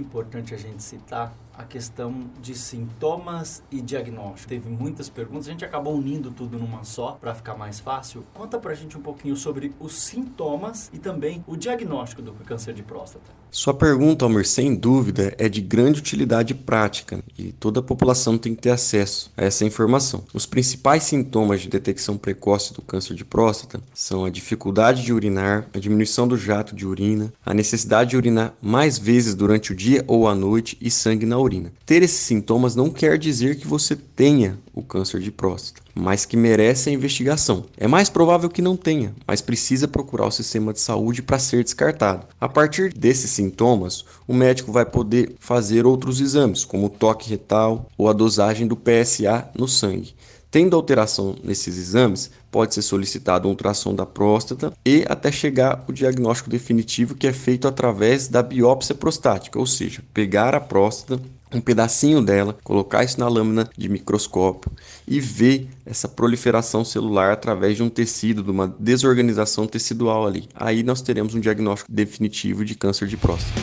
importante 0.00 0.54
a 0.54 0.56
gente 0.56 0.82
citar 0.82 1.32
a 1.60 1.62
questão 1.62 2.30
de 2.40 2.54
sintomas 2.54 3.62
e 3.70 3.80
diagnóstico. 3.82 4.48
Teve 4.48 4.68
muitas 4.70 5.08
perguntas, 5.10 5.46
a 5.46 5.50
gente 5.50 5.64
acabou 5.64 5.94
unindo 5.94 6.30
tudo 6.30 6.58
numa 6.58 6.84
só 6.84 7.12
para 7.12 7.34
ficar 7.34 7.54
mais 7.54 7.78
fácil. 7.78 8.24
Conta 8.32 8.58
pra 8.58 8.74
gente 8.74 8.96
um 8.96 9.02
pouquinho 9.02 9.36
sobre 9.36 9.72
os 9.78 9.94
sintomas 9.94 10.90
e 10.92 10.98
também 10.98 11.44
o 11.46 11.56
diagnóstico 11.56 12.22
do 12.22 12.32
câncer 12.32 12.72
de 12.72 12.82
próstata. 12.82 13.40
Sua 13.52 13.74
pergunta, 13.74 14.24
Almir, 14.24 14.46
sem 14.46 14.76
dúvida, 14.76 15.34
é 15.36 15.48
de 15.48 15.60
grande 15.60 15.98
utilidade 15.98 16.54
prática 16.54 17.22
e 17.36 17.50
toda 17.50 17.80
a 17.80 17.82
população 17.82 18.38
tem 18.38 18.54
que 18.54 18.62
ter 18.62 18.70
acesso 18.70 19.32
a 19.36 19.44
essa 19.44 19.64
informação. 19.64 20.24
Os 20.32 20.46
principais 20.46 21.02
sintomas 21.02 21.60
de 21.60 21.68
detecção 21.68 22.16
precoce 22.16 22.72
do 22.72 22.80
câncer 22.80 23.14
de 23.14 23.24
próstata 23.24 23.82
são 23.92 24.24
a 24.24 24.30
dificuldade 24.30 25.02
de 25.02 25.12
urinar, 25.12 25.68
a 25.74 25.80
diminuição 25.80 26.28
do 26.28 26.36
jato 26.36 26.76
de 26.76 26.86
urina, 26.86 27.32
a 27.44 27.52
necessidade 27.52 28.10
de 28.10 28.16
urinar 28.16 28.54
mais 28.62 28.96
vezes 28.98 29.34
durante 29.34 29.72
o 29.72 29.76
dia 29.76 30.04
ou 30.06 30.28
à 30.28 30.34
noite 30.34 30.78
e 30.80 30.88
sangue 30.88 31.26
na 31.26 31.36
urina. 31.36 31.49
Ter 31.84 32.02
esses 32.02 32.20
sintomas 32.20 32.76
não 32.76 32.90
quer 32.90 33.18
dizer 33.18 33.56
que 33.56 33.66
você 33.66 33.96
tenha 33.96 34.58
o 34.72 34.82
câncer 34.82 35.20
de 35.20 35.30
próstata, 35.30 35.82
mas 35.94 36.24
que 36.24 36.36
merece 36.36 36.88
a 36.88 36.92
investigação. 36.92 37.64
É 37.76 37.88
mais 37.88 38.08
provável 38.08 38.48
que 38.48 38.62
não 38.62 38.76
tenha, 38.76 39.14
mas 39.26 39.40
precisa 39.40 39.88
procurar 39.88 40.26
o 40.26 40.30
sistema 40.30 40.72
de 40.72 40.80
saúde 40.80 41.22
para 41.22 41.38
ser 41.38 41.64
descartado. 41.64 42.26
A 42.40 42.48
partir 42.48 42.92
desses 42.92 43.30
sintomas, 43.30 44.04
o 44.26 44.34
médico 44.34 44.70
vai 44.70 44.84
poder 44.84 45.34
fazer 45.38 45.86
outros 45.86 46.20
exames, 46.20 46.64
como 46.64 46.86
o 46.86 46.90
toque 46.90 47.30
retal 47.30 47.88
ou 47.96 48.08
a 48.08 48.12
dosagem 48.12 48.66
do 48.66 48.76
PSA 48.76 49.48
no 49.56 49.66
sangue. 49.66 50.14
Tendo 50.50 50.74
alteração 50.74 51.36
nesses 51.44 51.78
exames, 51.78 52.28
pode 52.50 52.74
ser 52.74 52.82
solicitado 52.82 53.46
um 53.46 53.52
ultrassom 53.52 53.94
da 53.94 54.04
próstata 54.04 54.72
e 54.84 55.04
até 55.08 55.30
chegar 55.30 55.84
o 55.86 55.92
diagnóstico 55.92 56.50
definitivo 56.50 57.14
que 57.14 57.28
é 57.28 57.32
feito 57.32 57.68
através 57.68 58.26
da 58.26 58.42
biópsia 58.42 58.94
prostática, 58.94 59.60
ou 59.60 59.66
seja, 59.66 60.02
pegar 60.12 60.52
a 60.56 60.60
próstata, 60.60 61.22
um 61.52 61.60
pedacinho 61.60 62.22
dela, 62.22 62.56
colocar 62.62 63.02
isso 63.02 63.18
na 63.18 63.28
lâmina 63.28 63.68
de 63.76 63.88
microscópio 63.88 64.70
e 65.06 65.20
ver 65.20 65.68
essa 65.84 66.06
proliferação 66.06 66.84
celular 66.84 67.32
através 67.32 67.76
de 67.76 67.82
um 67.82 67.88
tecido, 67.88 68.42
de 68.42 68.50
uma 68.50 68.68
desorganização 68.78 69.66
tecidual 69.66 70.26
ali. 70.26 70.48
Aí 70.54 70.82
nós 70.82 71.02
teremos 71.02 71.34
um 71.34 71.40
diagnóstico 71.40 71.90
definitivo 71.90 72.64
de 72.64 72.74
câncer 72.74 73.08
de 73.08 73.16
próstata. 73.16 73.60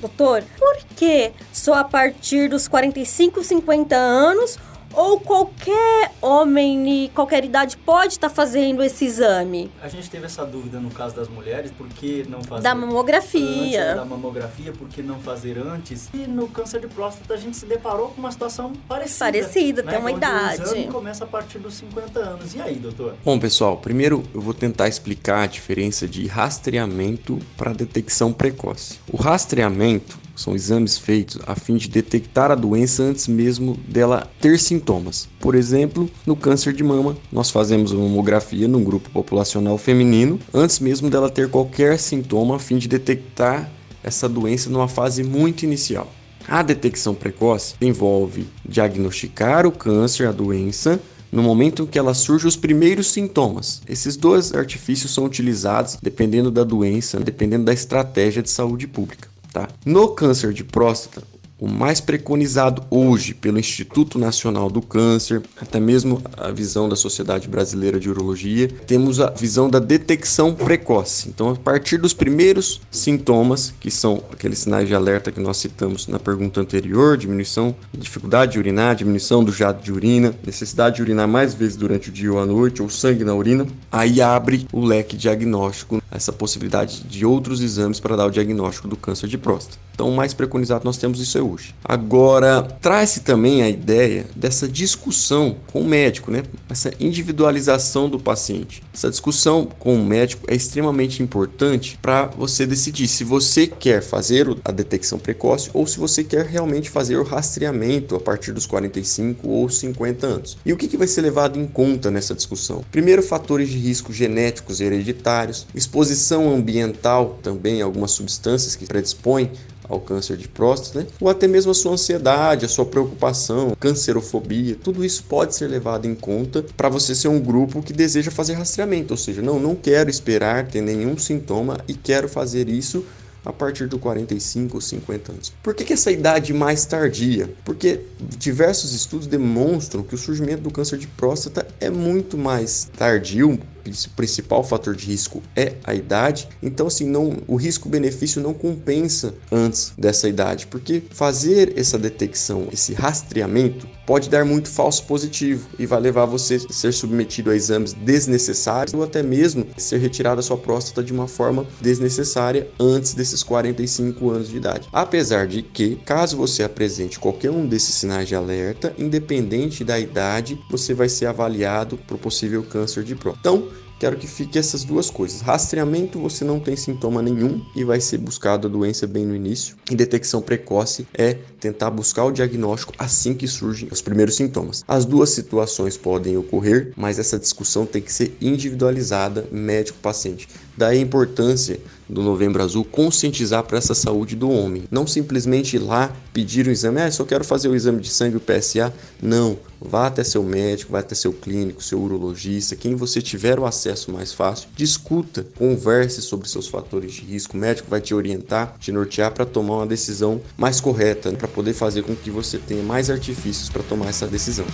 Doutor, 0.00 0.44
por 0.58 0.76
que 0.96 1.32
só 1.52 1.74
a 1.74 1.84
partir 1.84 2.48
dos 2.48 2.68
45, 2.68 3.42
50 3.42 3.96
anos 3.96 4.58
ou 4.94 5.20
qualquer 5.20 6.12
homem 6.20 6.82
de 6.84 7.10
qualquer 7.14 7.44
idade 7.44 7.76
pode 7.76 8.14
estar 8.14 8.28
tá 8.28 8.34
fazendo 8.34 8.82
esse 8.82 9.04
exame? 9.04 9.70
A 9.82 9.88
gente 9.88 10.08
teve 10.08 10.26
essa 10.26 10.44
dúvida 10.44 10.78
no 10.80 10.90
caso 10.90 11.14
das 11.14 11.28
mulheres, 11.28 11.70
por 11.70 11.88
que 11.88 12.24
não 12.28 12.42
fazer 12.42 12.62
da 12.62 12.74
mamografia? 12.74 13.82
Antes 13.82 13.96
da 13.96 14.04
mamografia, 14.04 14.72
por 14.72 14.88
que 14.88 15.02
não 15.02 15.20
fazer 15.20 15.58
antes? 15.58 16.08
E 16.14 16.18
no 16.18 16.48
câncer 16.48 16.80
de 16.80 16.88
próstata 16.88 17.34
a 17.34 17.36
gente 17.36 17.56
se 17.56 17.66
deparou 17.66 18.08
com 18.08 18.20
uma 18.20 18.32
situação 18.32 18.72
parecida. 18.88 19.24
Parecida, 19.24 19.82
né? 19.82 19.90
tem 19.90 20.00
uma 20.00 20.10
Onde 20.10 20.18
idade. 20.18 20.60
O 20.60 20.64
exame 20.64 20.86
começa 20.88 21.24
a 21.24 21.26
partir 21.26 21.58
dos 21.58 21.74
50 21.74 22.18
anos. 22.18 22.54
E 22.54 22.60
aí, 22.60 22.76
doutor? 22.76 23.14
Bom, 23.24 23.38
pessoal, 23.38 23.76
primeiro 23.76 24.22
eu 24.34 24.40
vou 24.40 24.54
tentar 24.54 24.88
explicar 24.88 25.42
a 25.42 25.46
diferença 25.46 26.06
de 26.06 26.26
rastreamento 26.26 27.38
para 27.56 27.72
detecção 27.72 28.32
precoce. 28.32 29.00
O 29.10 29.16
rastreamento 29.16 30.23
são 30.34 30.54
exames 30.54 30.98
feitos 30.98 31.38
a 31.46 31.54
fim 31.54 31.76
de 31.76 31.88
detectar 31.88 32.50
a 32.50 32.54
doença 32.54 33.02
antes 33.02 33.28
mesmo 33.28 33.78
dela 33.88 34.30
ter 34.40 34.58
sintomas. 34.58 35.28
Por 35.40 35.54
exemplo, 35.54 36.10
no 36.26 36.36
câncer 36.36 36.72
de 36.72 36.82
mama, 36.82 37.16
nós 37.30 37.50
fazemos 37.50 37.92
uma 37.92 38.02
mamografia 38.02 38.66
num 38.68 38.84
grupo 38.84 39.10
populacional 39.10 39.78
feminino 39.78 40.38
antes 40.52 40.78
mesmo 40.80 41.08
dela 41.08 41.30
ter 41.30 41.48
qualquer 41.48 41.98
sintoma 41.98 42.56
a 42.56 42.58
fim 42.58 42.78
de 42.78 42.88
detectar 42.88 43.70
essa 44.02 44.28
doença 44.28 44.68
numa 44.68 44.88
fase 44.88 45.22
muito 45.22 45.62
inicial. 45.62 46.10
A 46.46 46.62
detecção 46.62 47.14
precoce 47.14 47.74
envolve 47.80 48.46
diagnosticar 48.68 49.66
o 49.66 49.72
câncer, 49.72 50.28
a 50.28 50.32
doença, 50.32 51.00
no 51.32 51.42
momento 51.42 51.82
em 51.82 51.86
que 51.86 51.98
ela 51.98 52.14
surge 52.14 52.46
os 52.46 52.54
primeiros 52.54 53.08
sintomas. 53.08 53.82
Esses 53.88 54.16
dois 54.16 54.54
artifícios 54.54 55.12
são 55.12 55.24
utilizados 55.24 55.98
dependendo 56.00 56.50
da 56.50 56.62
doença, 56.62 57.18
dependendo 57.18 57.64
da 57.64 57.72
estratégia 57.72 58.42
de 58.42 58.50
saúde 58.50 58.86
pública. 58.86 59.33
Tá? 59.54 59.68
No 59.86 60.08
câncer 60.08 60.52
de 60.52 60.64
próstata, 60.64 61.22
o 61.60 61.68
mais 61.68 62.00
preconizado 62.00 62.82
hoje 62.90 63.32
pelo 63.32 63.58
Instituto 63.58 64.18
Nacional 64.18 64.68
do 64.68 64.82
Câncer, 64.82 65.40
até 65.60 65.78
mesmo 65.78 66.20
a 66.36 66.50
visão 66.50 66.88
da 66.88 66.96
Sociedade 66.96 67.48
Brasileira 67.48 68.00
de 68.00 68.10
Urologia, 68.10 68.68
temos 68.86 69.20
a 69.20 69.30
visão 69.30 69.70
da 69.70 69.78
detecção 69.78 70.54
precoce. 70.54 71.28
Então, 71.28 71.50
a 71.50 71.54
partir 71.54 71.96
dos 71.98 72.12
primeiros 72.12 72.80
sintomas, 72.90 73.72
que 73.78 73.90
são 73.90 74.22
aqueles 74.32 74.58
sinais 74.58 74.88
de 74.88 74.94
alerta 74.94 75.30
que 75.30 75.40
nós 75.40 75.56
citamos 75.56 76.08
na 76.08 76.18
pergunta 76.18 76.60
anterior, 76.60 77.16
diminuição, 77.16 77.74
dificuldade 77.96 78.52
de 78.52 78.58
urinar, 78.58 78.96
diminuição 78.96 79.44
do 79.44 79.52
jato 79.52 79.82
de 79.82 79.92
urina, 79.92 80.34
necessidade 80.44 80.96
de 80.96 81.02
urinar 81.02 81.28
mais 81.28 81.54
vezes 81.54 81.76
durante 81.76 82.08
o 82.08 82.12
dia 82.12 82.32
ou 82.32 82.40
a 82.40 82.46
noite, 82.46 82.82
ou 82.82 82.90
sangue 82.90 83.24
na 83.24 83.34
urina, 83.34 83.66
aí 83.90 84.20
abre 84.20 84.66
o 84.72 84.84
leque 84.84 85.16
diagnóstico, 85.16 86.02
essa 86.14 86.32
possibilidade 86.32 87.02
de 87.02 87.26
outros 87.26 87.60
exames 87.60 87.98
para 87.98 88.16
dar 88.16 88.26
o 88.26 88.30
diagnóstico 88.30 88.86
do 88.86 88.96
câncer 88.96 89.26
de 89.26 89.36
próstata. 89.36 89.78
Então, 89.94 90.10
mais 90.10 90.34
preconizado 90.34 90.84
nós 90.84 90.96
temos 90.96 91.20
isso 91.20 91.38
hoje. 91.40 91.74
Agora, 91.84 92.62
traz-se 92.62 93.20
também 93.20 93.62
a 93.62 93.68
ideia 93.68 94.26
dessa 94.34 94.66
discussão 94.66 95.56
com 95.72 95.80
o 95.80 95.86
médico, 95.86 96.30
né? 96.30 96.42
Essa 96.68 96.92
individualização 96.98 98.08
do 98.08 98.18
paciente. 98.18 98.82
Essa 98.92 99.10
discussão 99.10 99.68
com 99.78 99.94
o 99.94 100.04
médico 100.04 100.44
é 100.48 100.54
extremamente 100.54 101.22
importante 101.22 101.98
para 102.02 102.26
você 102.26 102.66
decidir 102.66 103.06
se 103.06 103.22
você 103.22 103.66
quer 103.66 104.02
fazer 104.02 104.48
a 104.64 104.72
detecção 104.72 105.18
precoce 105.18 105.70
ou 105.72 105.86
se 105.86 105.98
você 105.98 106.24
quer 106.24 106.46
realmente 106.46 106.90
fazer 106.90 107.16
o 107.16 107.24
rastreamento 107.24 108.16
a 108.16 108.20
partir 108.20 108.52
dos 108.52 108.66
45 108.66 109.48
ou 109.48 109.68
50 109.68 110.26
anos. 110.26 110.58
E 110.66 110.72
o 110.72 110.76
que, 110.76 110.88
que 110.88 110.96
vai 110.96 111.06
ser 111.06 111.20
levado 111.20 111.58
em 111.58 111.66
conta 111.66 112.10
nessa 112.10 112.34
discussão? 112.34 112.84
Primeiro, 112.90 113.22
fatores 113.22 113.68
de 113.68 113.78
risco 113.78 114.12
genéticos 114.12 114.80
e 114.80 114.84
hereditários, 114.84 115.66
exposição 115.74 116.03
ambiental 116.52 117.38
também, 117.42 117.82
algumas 117.82 118.10
substâncias 118.12 118.76
que 118.76 118.86
predispõem 118.86 119.50
ao 119.88 120.00
câncer 120.00 120.36
de 120.36 120.48
próstata, 120.48 121.00
né? 121.00 121.06
ou 121.20 121.28
até 121.28 121.46
mesmo 121.46 121.70
a 121.70 121.74
sua 121.74 121.92
ansiedade, 121.92 122.64
a 122.64 122.68
sua 122.68 122.86
preocupação, 122.86 123.76
cancerofobia, 123.78 124.76
tudo 124.82 125.04
isso 125.04 125.24
pode 125.24 125.54
ser 125.54 125.66
levado 125.66 126.06
em 126.06 126.14
conta 126.14 126.64
para 126.76 126.88
você 126.88 127.14
ser 127.14 127.28
um 127.28 127.40
grupo 127.40 127.82
que 127.82 127.92
deseja 127.92 128.30
fazer 128.30 128.54
rastreamento, 128.54 129.12
ou 129.12 129.18
seja, 129.18 129.42
não, 129.42 129.60
não 129.60 129.74
quero 129.74 130.08
esperar 130.08 130.66
ter 130.66 130.80
nenhum 130.80 131.18
sintoma 131.18 131.78
e 131.86 131.94
quero 131.94 132.28
fazer 132.28 132.68
isso 132.68 133.04
a 133.44 133.52
partir 133.52 133.86
dos 133.86 134.00
45 134.00 134.76
ou 134.76 134.80
50 134.80 135.32
anos. 135.32 135.52
Por 135.62 135.74
que, 135.74 135.84
que, 135.84 135.92
essa 135.92 136.10
idade 136.10 136.52
mais 136.54 136.86
tardia? 136.86 137.52
Porque 137.62 138.00
diversos 138.38 138.94
estudos 138.94 139.26
demonstram 139.26 140.02
que 140.02 140.14
o 140.14 140.18
surgimento 140.18 140.62
do 140.62 140.70
câncer 140.70 140.98
de 140.98 141.06
próstata 141.06 141.66
é 141.78 141.90
muito 141.90 142.38
mais 142.38 142.90
tardio, 142.96 143.60
o 143.84 144.10
principal 144.10 144.62
fator 144.64 144.94
de 144.94 145.06
risco 145.06 145.42
é 145.54 145.74
a 145.84 145.94
idade. 145.94 146.48
Então, 146.62 146.86
assim, 146.86 147.06
não, 147.06 147.38
o 147.46 147.56
risco-benefício 147.56 148.42
não 148.42 148.54
compensa 148.54 149.34
antes 149.50 149.92
dessa 149.96 150.28
idade, 150.28 150.66
porque 150.66 151.02
fazer 151.10 151.78
essa 151.78 151.98
detecção, 151.98 152.68
esse 152.72 152.94
rastreamento, 152.94 153.88
pode 154.06 154.28
dar 154.28 154.44
muito 154.44 154.68
falso 154.68 155.04
positivo 155.04 155.68
e 155.78 155.86
vai 155.86 156.00
levar 156.00 156.26
você 156.26 156.56
a 156.56 156.72
ser 156.72 156.92
submetido 156.92 157.50
a 157.50 157.56
exames 157.56 157.92
desnecessários 157.92 158.94
ou 158.94 159.02
até 159.02 159.22
mesmo 159.22 159.66
ser 159.76 159.98
retirada 159.98 160.42
sua 160.42 160.56
próstata 160.56 161.02
de 161.02 161.12
uma 161.12 161.28
forma 161.28 161.66
desnecessária 161.80 162.68
antes 162.78 163.14
desses 163.14 163.42
45 163.42 164.30
anos 164.30 164.48
de 164.48 164.56
idade. 164.56 164.88
Apesar 164.92 165.46
de 165.46 165.62
que, 165.62 165.96
caso 166.04 166.36
você 166.36 166.62
apresente 166.62 167.18
qualquer 167.18 167.50
um 167.50 167.66
desses 167.66 167.94
sinais 167.94 168.28
de 168.28 168.34
alerta, 168.34 168.94
independente 168.98 169.84
da 169.84 169.98
idade, 169.98 170.58
você 170.70 170.94
vai 170.94 171.08
ser 171.08 171.26
avaliado 171.26 171.96
por 172.06 172.18
possível 172.18 172.62
câncer 172.62 173.04
de 173.04 173.14
próstata. 173.14 173.48
Então, 173.48 173.68
Quero 173.98 174.16
que 174.16 174.26
fique 174.26 174.58
essas 174.58 174.84
duas 174.84 175.08
coisas. 175.10 175.40
Rastreamento, 175.40 176.18
você 176.18 176.44
não 176.44 176.60
tem 176.60 176.76
sintoma 176.76 177.22
nenhum 177.22 177.64
e 177.74 177.84
vai 177.84 178.00
ser 178.00 178.18
buscado 178.18 178.66
a 178.66 178.70
doença 178.70 179.06
bem 179.06 179.24
no 179.24 179.34
início. 179.34 179.76
E 179.90 179.94
detecção 179.94 180.42
precoce 180.42 181.06
é 181.14 181.34
tentar 181.60 181.90
buscar 181.90 182.24
o 182.24 182.32
diagnóstico 182.32 182.92
assim 182.98 183.34
que 183.34 183.46
surgem 183.46 183.88
os 183.90 184.02
primeiros 184.02 184.36
sintomas. 184.36 184.84
As 184.86 185.04
duas 185.04 185.30
situações 185.30 185.96
podem 185.96 186.36
ocorrer, 186.36 186.92
mas 186.96 187.18
essa 187.18 187.38
discussão 187.38 187.86
tem 187.86 188.02
que 188.02 188.12
ser 188.12 188.36
individualizada 188.40 189.46
médico-paciente. 189.50 190.48
Daí 190.76 190.98
a 190.98 191.02
importância 191.02 191.80
do 192.08 192.22
Novembro 192.22 192.62
Azul 192.62 192.84
conscientizar 192.84 193.62
para 193.64 193.78
essa 193.78 193.94
saúde 193.94 194.36
do 194.36 194.50
homem. 194.50 194.84
Não 194.90 195.06
simplesmente 195.06 195.76
ir 195.76 195.78
lá 195.78 196.12
pedir 196.32 196.66
o 196.66 196.70
exame, 196.70 197.00
ah, 197.00 197.10
só 197.10 197.24
quero 197.24 197.44
fazer 197.44 197.68
o 197.68 197.74
exame 197.74 198.00
de 198.00 198.08
sangue, 198.08 198.36
o 198.36 198.40
PSA. 198.40 198.92
Não, 199.22 199.58
vá 199.80 200.06
até 200.06 200.22
seu 200.24 200.42
médico, 200.42 200.92
vá 200.92 200.98
até 200.98 201.14
seu 201.14 201.32
clínico, 201.32 201.82
seu 201.82 202.00
urologista, 202.00 202.76
quem 202.76 202.94
você 202.94 203.22
tiver 203.22 203.58
o 203.58 203.66
acesso 203.66 204.12
mais 204.12 204.32
fácil, 204.32 204.68
discuta, 204.76 205.46
converse 205.56 206.20
sobre 206.22 206.48
seus 206.48 206.66
fatores 206.66 207.12
de 207.12 207.22
risco. 207.22 207.56
O 207.56 207.60
médico 207.60 207.88
vai 207.88 208.00
te 208.00 208.14
orientar, 208.14 208.76
te 208.78 208.92
nortear 208.92 209.32
para 209.32 209.46
tomar 209.46 209.76
uma 209.76 209.86
decisão 209.86 210.40
mais 210.56 210.80
correta, 210.80 211.32
para 211.32 211.48
poder 211.48 211.72
fazer 211.72 212.02
com 212.02 212.14
que 212.14 212.30
você 212.30 212.58
tenha 212.58 212.82
mais 212.82 213.10
artifícios 213.10 213.68
para 213.68 213.82
tomar 213.82 214.08
essa 214.08 214.26
decisão. 214.26 214.66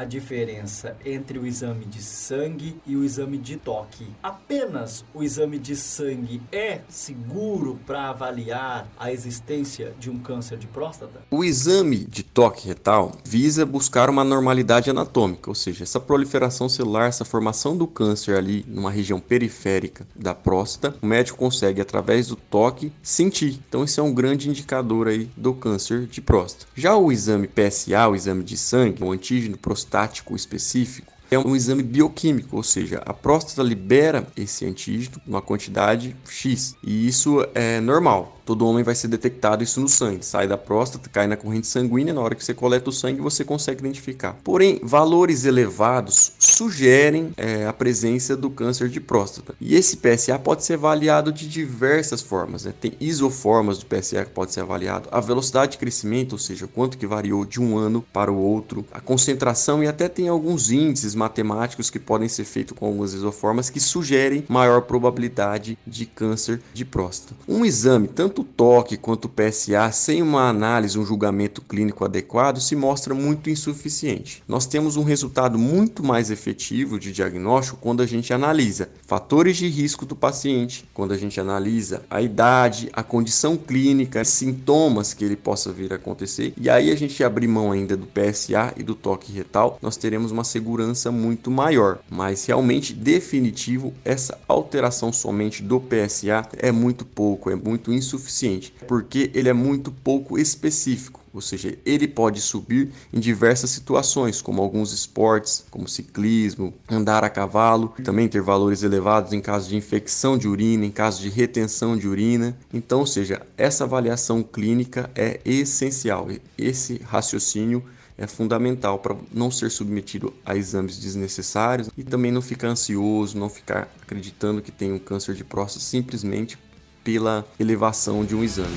A 0.00 0.04
diferença 0.06 0.96
entre 1.04 1.38
o 1.38 1.46
exame 1.46 1.84
de 1.84 2.02
sangue 2.02 2.80
e 2.86 2.96
o 2.96 3.04
exame 3.04 3.36
de 3.36 3.56
toque? 3.56 4.06
Apenas 4.22 5.04
o 5.12 5.22
exame 5.22 5.58
de 5.58 5.76
sangue 5.76 6.40
é 6.50 6.80
seguro 6.88 7.78
para 7.86 8.08
avaliar 8.08 8.88
a 8.98 9.12
existência 9.12 9.92
de 10.00 10.08
um 10.08 10.18
câncer 10.18 10.56
de 10.56 10.66
próstata? 10.66 11.20
O 11.30 11.44
exame 11.44 11.98
de 11.98 12.22
toque 12.22 12.66
retal 12.66 13.12
visa 13.22 13.66
buscar 13.66 14.08
uma 14.08 14.24
normalidade 14.24 14.88
anatômica, 14.88 15.50
ou 15.50 15.54
seja, 15.54 15.82
essa 15.82 16.00
proliferação 16.00 16.66
celular, 16.66 17.06
essa 17.06 17.26
formação 17.26 17.76
do 17.76 17.86
câncer 17.86 18.38
ali 18.38 18.64
numa 18.66 18.90
região 18.90 19.20
periférica 19.20 20.06
da 20.16 20.34
próstata, 20.34 20.96
o 21.02 21.06
médico 21.06 21.36
consegue 21.36 21.78
através 21.78 22.28
do 22.28 22.36
toque 22.36 22.90
sentir. 23.02 23.60
Então 23.68 23.84
esse 23.84 24.00
é 24.00 24.02
um 24.02 24.14
grande 24.14 24.48
indicador 24.48 25.08
aí 25.08 25.28
do 25.36 25.52
câncer 25.52 26.06
de 26.06 26.22
próstata. 26.22 26.72
Já 26.74 26.96
o 26.96 27.12
exame 27.12 27.46
PSA, 27.46 28.08
o 28.08 28.16
exame 28.16 28.42
de 28.42 28.56
sangue, 28.56 29.04
o 29.04 29.12
antígeno 29.12 29.58
prostático 29.58 29.89
específico, 30.34 31.12
é 31.30 31.38
um 31.38 31.54
exame 31.54 31.82
bioquímico, 31.82 32.56
ou 32.56 32.62
seja, 32.62 33.00
a 33.06 33.12
próstata 33.12 33.62
libera 33.62 34.26
esse 34.36 34.66
antígeno 34.66 35.20
numa 35.24 35.40
quantidade 35.40 36.16
X, 36.28 36.74
e 36.82 37.06
isso 37.06 37.46
é 37.54 37.80
normal 37.80 38.39
todo 38.50 38.66
homem 38.66 38.82
vai 38.82 38.96
ser 38.96 39.06
detectado 39.06 39.62
isso 39.62 39.80
no 39.80 39.88
sangue. 39.88 40.26
Sai 40.26 40.48
da 40.48 40.58
próstata, 40.58 41.08
cai 41.08 41.28
na 41.28 41.36
corrente 41.36 41.68
sanguínea, 41.68 42.12
na 42.12 42.20
hora 42.20 42.34
que 42.34 42.44
você 42.44 42.52
coleta 42.52 42.90
o 42.90 42.92
sangue 42.92 43.20
você 43.20 43.44
consegue 43.44 43.78
identificar. 43.78 44.36
Porém, 44.42 44.80
valores 44.82 45.44
elevados 45.44 46.32
sugerem 46.36 47.32
é, 47.36 47.64
a 47.64 47.72
presença 47.72 48.36
do 48.36 48.50
câncer 48.50 48.88
de 48.88 49.00
próstata. 49.00 49.54
E 49.60 49.76
esse 49.76 49.96
PSA 49.98 50.36
pode 50.36 50.64
ser 50.64 50.74
avaliado 50.74 51.32
de 51.32 51.48
diversas 51.48 52.20
formas. 52.20 52.64
Né? 52.64 52.74
Tem 52.80 52.92
isoformas 52.98 53.78
do 53.78 53.86
PSA 53.86 54.24
que 54.24 54.32
pode 54.32 54.52
ser 54.52 54.62
avaliado, 54.62 55.08
a 55.12 55.20
velocidade 55.20 55.72
de 55.72 55.78
crescimento, 55.78 56.32
ou 56.32 56.38
seja, 56.38 56.66
quanto 56.66 56.98
que 56.98 57.06
variou 57.06 57.44
de 57.44 57.60
um 57.60 57.78
ano 57.78 58.04
para 58.12 58.32
o 58.32 58.36
outro, 58.36 58.84
a 58.90 58.98
concentração 58.98 59.80
e 59.84 59.86
até 59.86 60.08
tem 60.08 60.26
alguns 60.26 60.72
índices 60.72 61.14
matemáticos 61.14 61.88
que 61.88 62.00
podem 62.00 62.28
ser 62.28 62.44
feitos 62.44 62.76
com 62.76 62.86
algumas 62.86 63.14
isoformas 63.14 63.70
que 63.70 63.78
sugerem 63.78 64.44
maior 64.48 64.82
probabilidade 64.82 65.78
de 65.86 66.04
câncer 66.04 66.60
de 66.74 66.84
próstata. 66.84 67.36
Um 67.46 67.64
exame 67.64 68.08
tanto 68.08 68.39
tanto 68.40 68.42
o 68.42 68.44
toque 68.44 68.96
quanto 68.96 69.26
o 69.26 69.28
PSA, 69.28 69.90
sem 69.92 70.22
uma 70.22 70.48
análise, 70.48 70.98
um 70.98 71.04
julgamento 71.04 71.60
clínico 71.60 72.04
adequado, 72.04 72.60
se 72.60 72.74
mostra 72.74 73.14
muito 73.14 73.50
insuficiente. 73.50 74.42
Nós 74.48 74.66
temos 74.66 74.96
um 74.96 75.02
resultado 75.02 75.58
muito 75.58 76.02
mais 76.02 76.30
efetivo 76.30 76.98
de 76.98 77.12
diagnóstico 77.12 77.78
quando 77.80 78.02
a 78.02 78.06
gente 78.06 78.32
analisa 78.32 78.88
fatores 79.06 79.56
de 79.56 79.68
risco 79.68 80.06
do 80.06 80.16
paciente, 80.16 80.88
quando 80.94 81.12
a 81.12 81.16
gente 81.16 81.40
analisa 81.40 82.02
a 82.08 82.22
idade, 82.22 82.88
a 82.92 83.02
condição 83.02 83.56
clínica, 83.56 84.24
sintomas 84.24 85.12
que 85.12 85.24
ele 85.24 85.36
possa 85.36 85.72
vir 85.72 85.92
a 85.92 85.96
acontecer, 85.96 86.52
e 86.56 86.70
aí 86.70 86.90
a 86.90 86.96
gente 86.96 87.22
abrir 87.22 87.48
mão 87.48 87.72
ainda 87.72 87.96
do 87.96 88.06
PSA 88.06 88.72
e 88.76 88.82
do 88.82 88.94
toque 88.94 89.32
retal, 89.32 89.78
nós 89.82 89.96
teremos 89.96 90.30
uma 90.30 90.44
segurança 90.44 91.10
muito 91.10 91.50
maior. 91.50 91.98
Mas 92.08 92.46
realmente 92.46 92.94
definitivo, 92.94 93.92
essa 94.04 94.38
alteração 94.48 95.12
somente 95.12 95.62
do 95.62 95.80
PSA 95.80 96.48
é 96.56 96.70
muito 96.72 97.04
pouco, 97.04 97.50
é 97.50 97.56
muito 97.56 97.92
insuficiente 97.92 98.29
suficiente, 98.30 98.72
porque 98.86 99.30
ele 99.34 99.48
é 99.48 99.52
muito 99.52 99.90
pouco 99.90 100.38
específico. 100.38 101.20
Ou 101.32 101.40
seja, 101.40 101.78
ele 101.84 102.08
pode 102.08 102.40
subir 102.40 102.90
em 103.12 103.20
diversas 103.20 103.70
situações, 103.70 104.42
como 104.42 104.60
alguns 104.60 104.92
esportes, 104.92 105.64
como 105.70 105.88
ciclismo, 105.88 106.74
andar 106.90 107.22
a 107.22 107.30
cavalo, 107.30 107.94
também 108.02 108.26
ter 108.26 108.42
valores 108.42 108.82
elevados 108.82 109.32
em 109.32 109.40
caso 109.40 109.68
de 109.68 109.76
infecção 109.76 110.36
de 110.36 110.48
urina, 110.48 110.84
em 110.84 110.90
caso 110.90 111.22
de 111.22 111.28
retenção 111.28 111.96
de 111.96 112.08
urina. 112.08 112.56
Então, 112.74 113.00
ou 113.00 113.06
seja, 113.06 113.46
essa 113.56 113.84
avaliação 113.84 114.42
clínica 114.42 115.08
é 115.14 115.40
essencial. 115.44 116.26
Esse 116.58 117.00
raciocínio 117.04 117.84
é 118.18 118.26
fundamental 118.26 118.98
para 118.98 119.16
não 119.32 119.52
ser 119.52 119.70
submetido 119.70 120.34
a 120.44 120.56
exames 120.56 120.98
desnecessários 120.98 121.88
e 121.96 122.02
também 122.02 122.32
não 122.32 122.42
ficar 122.42 122.68
ansioso, 122.68 123.38
não 123.38 123.48
ficar 123.48 123.88
acreditando 124.02 124.60
que 124.60 124.72
tem 124.72 124.92
um 124.92 124.98
câncer 124.98 125.34
de 125.34 125.44
próstata 125.44 125.84
simplesmente 125.84 126.58
pela 127.02 127.44
elevação 127.58 128.24
de 128.24 128.34
um 128.34 128.44
exame. 128.44 128.76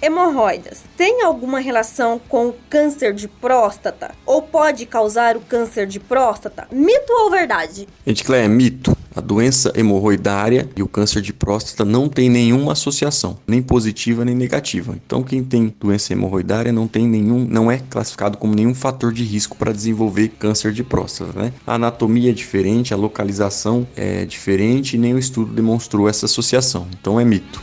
Hemorroidas 0.00 0.84
tem 0.96 1.22
alguma 1.24 1.58
relação 1.58 2.20
com 2.28 2.50
o 2.50 2.54
câncer 2.70 3.12
de 3.12 3.26
próstata? 3.26 4.12
Ou 4.24 4.40
pode 4.40 4.86
causar 4.86 5.36
o 5.36 5.40
câncer 5.40 5.88
de 5.88 5.98
próstata? 5.98 6.68
Mito 6.70 7.12
ou 7.12 7.30
verdade? 7.30 7.88
Edclé, 8.06 8.44
é 8.44 8.48
mito. 8.48 8.96
A 9.16 9.20
doença 9.20 9.72
hemorroidária 9.74 10.68
e 10.76 10.82
o 10.84 10.86
câncer 10.86 11.20
de 11.20 11.32
próstata 11.32 11.84
não 11.84 12.08
tem 12.08 12.30
nenhuma 12.30 12.72
associação, 12.72 13.36
nem 13.44 13.60
positiva 13.60 14.24
nem 14.24 14.36
negativa. 14.36 14.94
Então, 15.04 15.24
quem 15.24 15.42
tem 15.42 15.74
doença 15.80 16.12
hemorroidária 16.12 16.70
não 16.70 16.86
tem 16.86 17.04
nenhum, 17.08 17.44
não 17.44 17.68
é 17.68 17.80
classificado 17.90 18.38
como 18.38 18.54
nenhum 18.54 18.76
fator 18.76 19.12
de 19.12 19.24
risco 19.24 19.56
para 19.56 19.72
desenvolver 19.72 20.28
câncer 20.38 20.72
de 20.72 20.84
próstata. 20.84 21.36
Né? 21.36 21.52
A 21.66 21.74
anatomia 21.74 22.30
é 22.30 22.34
diferente, 22.34 22.94
a 22.94 22.96
localização 22.96 23.84
é 23.96 24.24
diferente 24.24 24.94
e 24.94 24.98
nenhum 24.98 25.18
estudo 25.18 25.52
demonstrou 25.52 26.08
essa 26.08 26.26
associação. 26.26 26.86
Então, 27.00 27.18
é 27.18 27.24
mito. 27.24 27.60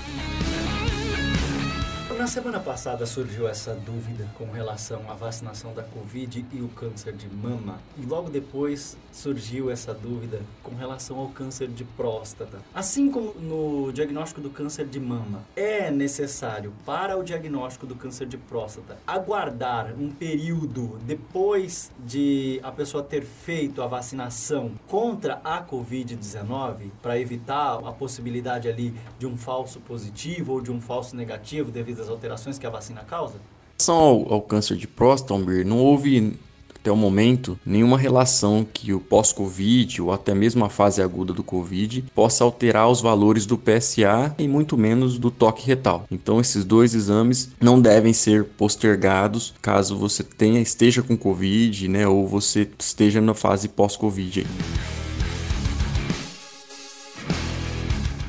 Na 2.36 2.42
semana 2.42 2.60
passada 2.60 3.06
surgiu 3.06 3.48
essa 3.48 3.74
dúvida 3.74 4.28
com 4.38 4.52
relação 4.52 5.10
à 5.10 5.14
vacinação 5.14 5.74
da 5.74 5.84
Covid 5.84 6.46
e 6.52 6.60
o 6.60 6.68
câncer 6.68 7.14
de 7.14 7.30
mama. 7.30 7.80
E 7.98 8.06
logo 8.06 8.30
depois 8.30 8.98
surgiu 9.10 9.72
essa 9.72 9.94
dúvida 9.94 10.42
com 10.62 10.76
relação 10.76 11.18
ao 11.18 11.30
câncer 11.30 11.70
de 11.70 11.86
próstata. 11.86 12.60
Assim 12.74 13.10
como 13.10 13.34
no 13.36 13.90
diagnóstico 13.94 14.42
do 14.42 14.50
câncer 14.50 14.86
de 14.86 15.00
mama, 15.00 15.46
é 15.56 15.90
necessário 15.90 16.74
para 16.86 17.18
o 17.18 17.24
diagnóstico 17.24 17.88
do 17.88 17.96
câncer 17.96 18.28
de 18.28 18.38
próstata 18.38 18.98
aguardar 19.08 19.94
um 19.98 20.12
período 20.12 21.00
depois 21.06 21.90
de 21.98 22.60
a 22.64 22.72
pessoa 22.72 23.02
ter 23.02 23.24
feito 23.24 23.82
a 23.82 23.88
vacinação 23.88 24.74
contra 24.90 25.40
a 25.42 25.66
Covid-19 25.66 26.92
para 27.02 27.18
evitar 27.18 27.76
a 27.76 27.94
possibilidade 27.94 28.68
ali 28.68 28.94
de 29.18 29.26
um 29.26 29.38
falso 29.38 29.80
positivo 29.80 30.52
ou 30.52 30.60
de 30.60 30.70
um 30.70 30.82
falso 30.82 31.16
negativo 31.16 31.72
devido 31.72 32.02
às 32.02 32.10
alterações 32.10 32.25
que 32.60 32.66
a 32.66 32.70
vacina 32.70 33.02
causa? 33.02 33.36
Em 33.36 33.84
relação 33.84 33.96
ao, 33.96 34.34
ao 34.34 34.42
câncer 34.42 34.78
de 34.78 34.88
próstata, 34.88 35.38
não 35.64 35.80
houve 35.80 36.38
até 36.86 36.92
o 36.92 36.96
momento 36.96 37.60
nenhuma 37.66 37.98
relação 37.98 38.64
que 38.64 38.94
o 38.94 39.00
pós-Covid 39.00 40.04
ou 40.04 40.12
até 40.12 40.36
mesmo 40.36 40.64
a 40.64 40.70
fase 40.70 41.02
aguda 41.02 41.34
do 41.34 41.44
Covid 41.44 42.06
possa 42.14 42.44
alterar 42.44 42.88
os 42.88 43.02
valores 43.02 43.48
do 43.48 43.58
PSA 43.58 44.36
e 44.38 44.48
muito 44.48 44.78
menos 44.78 45.18
do 45.18 45.32
toque 45.32 45.66
retal. 45.66 46.06
Então 46.12 46.40
esses 46.40 46.64
dois 46.64 46.94
exames 46.94 47.50
não 47.60 47.82
devem 47.82 48.14
ser 48.14 48.44
postergados 48.44 49.56
caso 49.64 49.98
você 49.98 50.22
tenha 50.22 50.62
esteja 50.62 51.02
com 51.02 51.18
Covid, 51.18 51.88
né, 51.88 52.08
ou 52.08 52.28
você 52.28 52.70
esteja 52.78 53.20
na 53.20 53.34
fase 53.34 53.68
pós-Covid. 53.68 54.46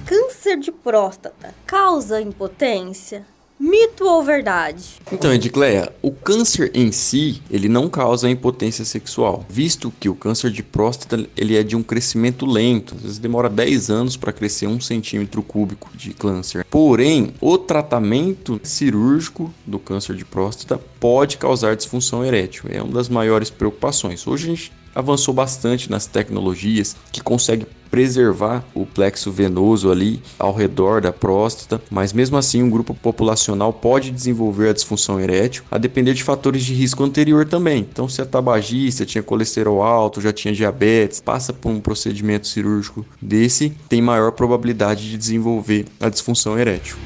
Câncer 0.06 0.56
de 0.56 0.72
próstata 0.72 1.54
causa 1.66 2.22
impotência? 2.22 3.35
Mito 3.58 4.04
ou 4.04 4.22
verdade? 4.22 4.84
Então, 5.10 5.32
Edicleia, 5.32 5.90
o 6.02 6.12
câncer 6.12 6.70
em 6.74 6.92
si, 6.92 7.42
ele 7.50 7.68
não 7.68 7.88
causa 7.88 8.28
impotência 8.28 8.84
sexual, 8.84 9.46
visto 9.48 9.92
que 9.98 10.10
o 10.10 10.14
câncer 10.14 10.50
de 10.50 10.62
próstata, 10.62 11.26
ele 11.34 11.56
é 11.56 11.62
de 11.62 11.74
um 11.74 11.82
crescimento 11.82 12.44
lento, 12.44 12.94
às 12.94 13.02
vezes 13.02 13.18
demora 13.18 13.48
10 13.48 13.88
anos 13.90 14.16
para 14.16 14.32
crescer 14.32 14.66
um 14.66 14.78
centímetro 14.78 15.42
cúbico 15.42 15.90
de 15.96 16.12
câncer. 16.12 16.66
Porém, 16.70 17.32
o 17.40 17.56
tratamento 17.56 18.60
cirúrgico 18.62 19.52
do 19.66 19.78
câncer 19.78 20.16
de 20.16 20.24
próstata 20.24 20.78
pode 21.00 21.38
causar 21.38 21.76
disfunção 21.76 22.24
erétil, 22.24 22.64
é 22.68 22.82
uma 22.82 22.92
das 22.92 23.08
maiores 23.08 23.48
preocupações. 23.48 24.26
Hoje 24.26 24.44
a 24.44 24.48
gente 24.48 24.72
avançou 24.96 25.34
bastante 25.34 25.90
nas 25.90 26.06
tecnologias 26.06 26.96
que 27.12 27.20
consegue 27.20 27.66
preservar 27.90 28.64
o 28.74 28.84
plexo 28.84 29.30
venoso 29.30 29.90
ali 29.90 30.20
ao 30.38 30.52
redor 30.52 31.00
da 31.00 31.12
próstata, 31.12 31.80
mas 31.90 32.12
mesmo 32.12 32.36
assim 32.36 32.62
um 32.62 32.70
grupo 32.70 32.92
populacional 32.94 33.72
pode 33.72 34.10
desenvolver 34.10 34.70
a 34.70 34.72
disfunção 34.72 35.20
erétil 35.20 35.62
a 35.70 35.78
depender 35.78 36.14
de 36.14 36.24
fatores 36.24 36.64
de 36.64 36.74
risco 36.74 37.04
anterior 37.04 37.46
também. 37.46 37.86
Então, 37.90 38.08
se 38.08 38.20
é 38.20 38.24
tabagista, 38.24 39.06
tinha 39.06 39.22
colesterol 39.22 39.82
alto, 39.82 40.20
já 40.20 40.32
tinha 40.32 40.52
diabetes, 40.52 41.20
passa 41.20 41.52
por 41.52 41.70
um 41.70 41.80
procedimento 41.80 42.48
cirúrgico 42.48 43.06
desse, 43.22 43.70
tem 43.88 44.02
maior 44.02 44.32
probabilidade 44.32 45.08
de 45.08 45.16
desenvolver 45.16 45.86
a 46.00 46.08
disfunção 46.08 46.58
erétil. 46.58 46.96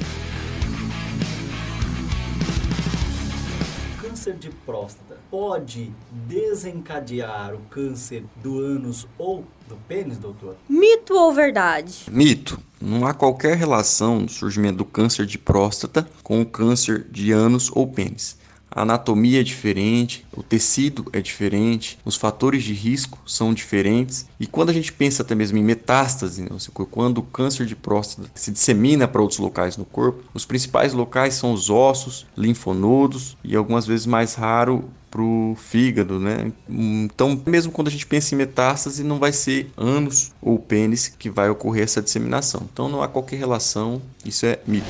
Pode 5.31 5.93
desencadear 6.11 7.55
o 7.55 7.59
câncer 7.69 8.25
do 8.35 8.59
ânus 8.59 9.07
ou 9.17 9.45
do 9.69 9.77
pênis, 9.87 10.17
doutor? 10.17 10.57
Mito 10.67 11.13
ou 11.13 11.33
verdade? 11.33 12.03
Mito. 12.11 12.59
Não 12.81 13.07
há 13.07 13.13
qualquer 13.13 13.55
relação 13.55 14.25
do 14.25 14.31
surgimento 14.31 14.79
do 14.79 14.85
câncer 14.85 15.25
de 15.25 15.37
próstata 15.37 16.05
com 16.21 16.41
o 16.41 16.45
câncer 16.45 17.07
de 17.09 17.31
ânus 17.31 17.71
ou 17.73 17.87
pênis. 17.87 18.40
A 18.71 18.83
anatomia 18.83 19.41
é 19.41 19.43
diferente, 19.43 20.25
o 20.35 20.41
tecido 20.41 21.05
é 21.11 21.21
diferente, 21.21 21.99
os 22.05 22.15
fatores 22.15 22.63
de 22.63 22.73
risco 22.73 23.19
são 23.25 23.53
diferentes. 23.53 24.25
E 24.39 24.47
quando 24.47 24.69
a 24.69 24.73
gente 24.73 24.93
pensa 24.93 25.21
até 25.21 25.35
mesmo 25.35 25.57
em 25.57 25.63
metástase, 25.63 26.41
né, 26.43 26.49
quando 26.89 27.17
o 27.17 27.23
câncer 27.23 27.65
de 27.65 27.75
próstata 27.75 28.31
se 28.33 28.51
dissemina 28.51 29.07
para 29.07 29.21
outros 29.21 29.39
locais 29.39 29.75
no 29.75 29.85
corpo, 29.85 30.23
os 30.33 30.45
principais 30.45 30.93
locais 30.93 31.33
são 31.33 31.51
os 31.51 31.69
ossos, 31.69 32.25
linfonodos 32.37 33.37
e 33.43 33.55
algumas 33.55 33.85
vezes 33.85 34.05
mais 34.05 34.35
raro 34.35 34.89
para 35.11 35.21
o 35.21 35.55
fígado, 35.57 36.17
né? 36.17 36.53
Então, 36.69 37.41
mesmo 37.45 37.69
quando 37.69 37.89
a 37.89 37.91
gente 37.91 38.07
pensa 38.07 38.33
em 38.33 38.37
metástase, 38.37 39.03
não 39.03 39.19
vai 39.19 39.33
ser 39.33 39.69
ânus 39.75 40.31
ou 40.41 40.57
pênis 40.57 41.09
que 41.09 41.29
vai 41.29 41.49
ocorrer 41.49 41.83
essa 41.83 42.01
disseminação. 42.01 42.67
Então, 42.71 42.87
não 42.87 43.03
há 43.03 43.09
qualquer 43.09 43.35
relação, 43.35 44.01
isso 44.25 44.45
é 44.45 44.59
mito. 44.65 44.87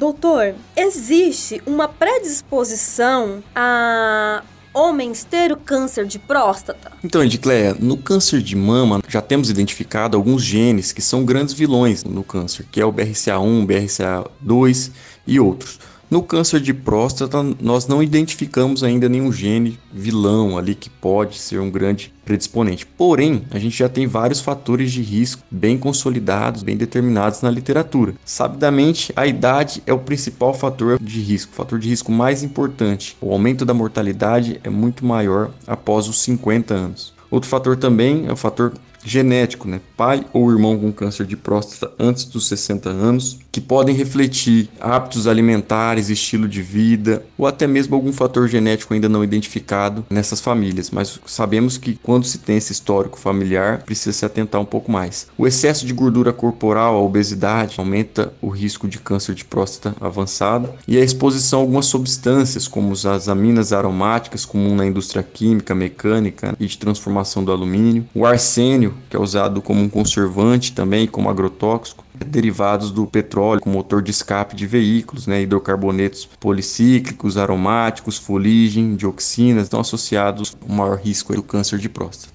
Doutor, 0.00 0.54
existe 0.74 1.60
uma 1.66 1.86
predisposição 1.86 3.44
a 3.54 4.42
homens 4.72 5.24
ter 5.24 5.52
o 5.52 5.58
câncer 5.58 6.06
de 6.06 6.18
próstata? 6.18 6.90
Então, 7.04 7.22
Edicleia, 7.22 7.76
no 7.78 7.98
câncer 7.98 8.40
de 8.40 8.56
mama 8.56 9.02
já 9.06 9.20
temos 9.20 9.50
identificado 9.50 10.16
alguns 10.16 10.42
genes 10.42 10.90
que 10.90 11.02
são 11.02 11.22
grandes 11.22 11.52
vilões 11.52 12.02
no 12.02 12.24
câncer, 12.24 12.64
que 12.72 12.80
é 12.80 12.84
o 12.86 12.90
BRCA1, 12.90 13.66
BRCA2 13.66 14.90
e 15.26 15.38
outros. 15.38 15.78
No 16.10 16.24
câncer 16.24 16.58
de 16.58 16.74
próstata, 16.74 17.40
nós 17.60 17.86
não 17.86 18.02
identificamos 18.02 18.82
ainda 18.82 19.08
nenhum 19.08 19.30
gene 19.30 19.78
vilão 19.92 20.58
ali 20.58 20.74
que 20.74 20.90
pode 20.90 21.38
ser 21.38 21.60
um 21.60 21.70
grande 21.70 22.12
predisponente. 22.24 22.84
Porém, 22.84 23.44
a 23.52 23.60
gente 23.60 23.78
já 23.78 23.88
tem 23.88 24.08
vários 24.08 24.40
fatores 24.40 24.90
de 24.90 25.02
risco 25.02 25.44
bem 25.48 25.78
consolidados, 25.78 26.64
bem 26.64 26.76
determinados 26.76 27.42
na 27.42 27.50
literatura. 27.50 28.14
Sabidamente, 28.24 29.12
a 29.14 29.24
idade 29.24 29.84
é 29.86 29.92
o 29.92 30.00
principal 30.00 30.52
fator 30.52 30.98
de 31.00 31.20
risco, 31.20 31.52
o 31.52 31.56
fator 31.56 31.78
de 31.78 31.88
risco 31.88 32.10
mais 32.10 32.42
importante. 32.42 33.16
O 33.20 33.32
aumento 33.32 33.64
da 33.64 33.72
mortalidade 33.72 34.60
é 34.64 34.68
muito 34.68 35.06
maior 35.06 35.52
após 35.64 36.08
os 36.08 36.22
50 36.22 36.74
anos. 36.74 37.14
Outro 37.30 37.48
fator 37.48 37.76
também 37.76 38.26
é 38.26 38.32
o 38.32 38.36
fator 38.36 38.72
genético, 39.04 39.68
né? 39.68 39.80
pai 39.96 40.24
ou 40.32 40.50
irmão 40.50 40.78
com 40.78 40.92
câncer 40.92 41.26
de 41.26 41.36
próstata 41.36 41.92
antes 41.98 42.24
dos 42.24 42.48
60 42.48 42.88
anos, 42.88 43.38
que 43.52 43.60
podem 43.60 43.94
refletir 43.94 44.68
hábitos 44.80 45.26
alimentares, 45.26 46.08
estilo 46.08 46.48
de 46.48 46.62
vida 46.62 47.24
ou 47.36 47.46
até 47.46 47.66
mesmo 47.66 47.94
algum 47.94 48.12
fator 48.12 48.48
genético 48.48 48.94
ainda 48.94 49.08
não 49.08 49.24
identificado 49.24 50.04
nessas 50.08 50.40
famílias, 50.40 50.90
mas 50.90 51.18
sabemos 51.26 51.76
que 51.76 51.98
quando 52.02 52.24
se 52.24 52.38
tem 52.38 52.56
esse 52.56 52.72
histórico 52.72 53.18
familiar, 53.18 53.82
precisa 53.82 54.12
se 54.12 54.24
atentar 54.24 54.60
um 54.60 54.64
pouco 54.64 54.90
mais. 54.90 55.26
O 55.36 55.46
excesso 55.46 55.86
de 55.86 55.92
gordura 55.92 56.32
corporal, 56.32 56.96
a 56.96 57.02
obesidade, 57.02 57.76
aumenta 57.78 58.32
o 58.40 58.48
risco 58.48 58.88
de 58.88 58.98
câncer 58.98 59.34
de 59.34 59.44
próstata 59.44 59.96
avançado 60.00 60.70
e 60.86 60.96
a 60.96 61.04
exposição 61.04 61.60
a 61.60 61.62
algumas 61.62 61.86
substâncias, 61.86 62.68
como 62.68 62.92
as 62.92 63.28
aminas 63.28 63.72
aromáticas, 63.72 64.44
comum 64.44 64.74
na 64.74 64.86
indústria 64.86 65.22
química, 65.22 65.74
mecânica 65.74 66.54
e 66.58 66.66
de 66.66 66.78
transformação 66.78 67.44
do 67.44 67.52
alumínio, 67.52 68.06
o 68.14 68.24
arsênio 68.24 68.89
que 69.08 69.16
é 69.16 69.18
usado 69.18 69.60
como 69.62 69.80
um 69.80 69.88
conservante 69.88 70.72
também, 70.72 71.06
como 71.06 71.28
agrotóxico, 71.28 72.04
derivados 72.14 72.90
do 72.90 73.06
petróleo, 73.06 73.60
como 73.60 73.76
motor 73.76 74.02
de 74.02 74.10
escape 74.10 74.54
de 74.54 74.66
veículos, 74.66 75.26
né, 75.26 75.42
hidrocarbonetos 75.42 76.26
policíclicos, 76.38 77.36
aromáticos, 77.36 78.18
fuligem, 78.18 78.94
dioxinas, 78.96 79.64
estão 79.64 79.80
associados 79.80 80.56
ao 80.60 80.74
maior 80.74 80.98
risco 80.98 81.34
do 81.34 81.42
câncer 81.42 81.78
de 81.78 81.88
próstata. 81.88 82.32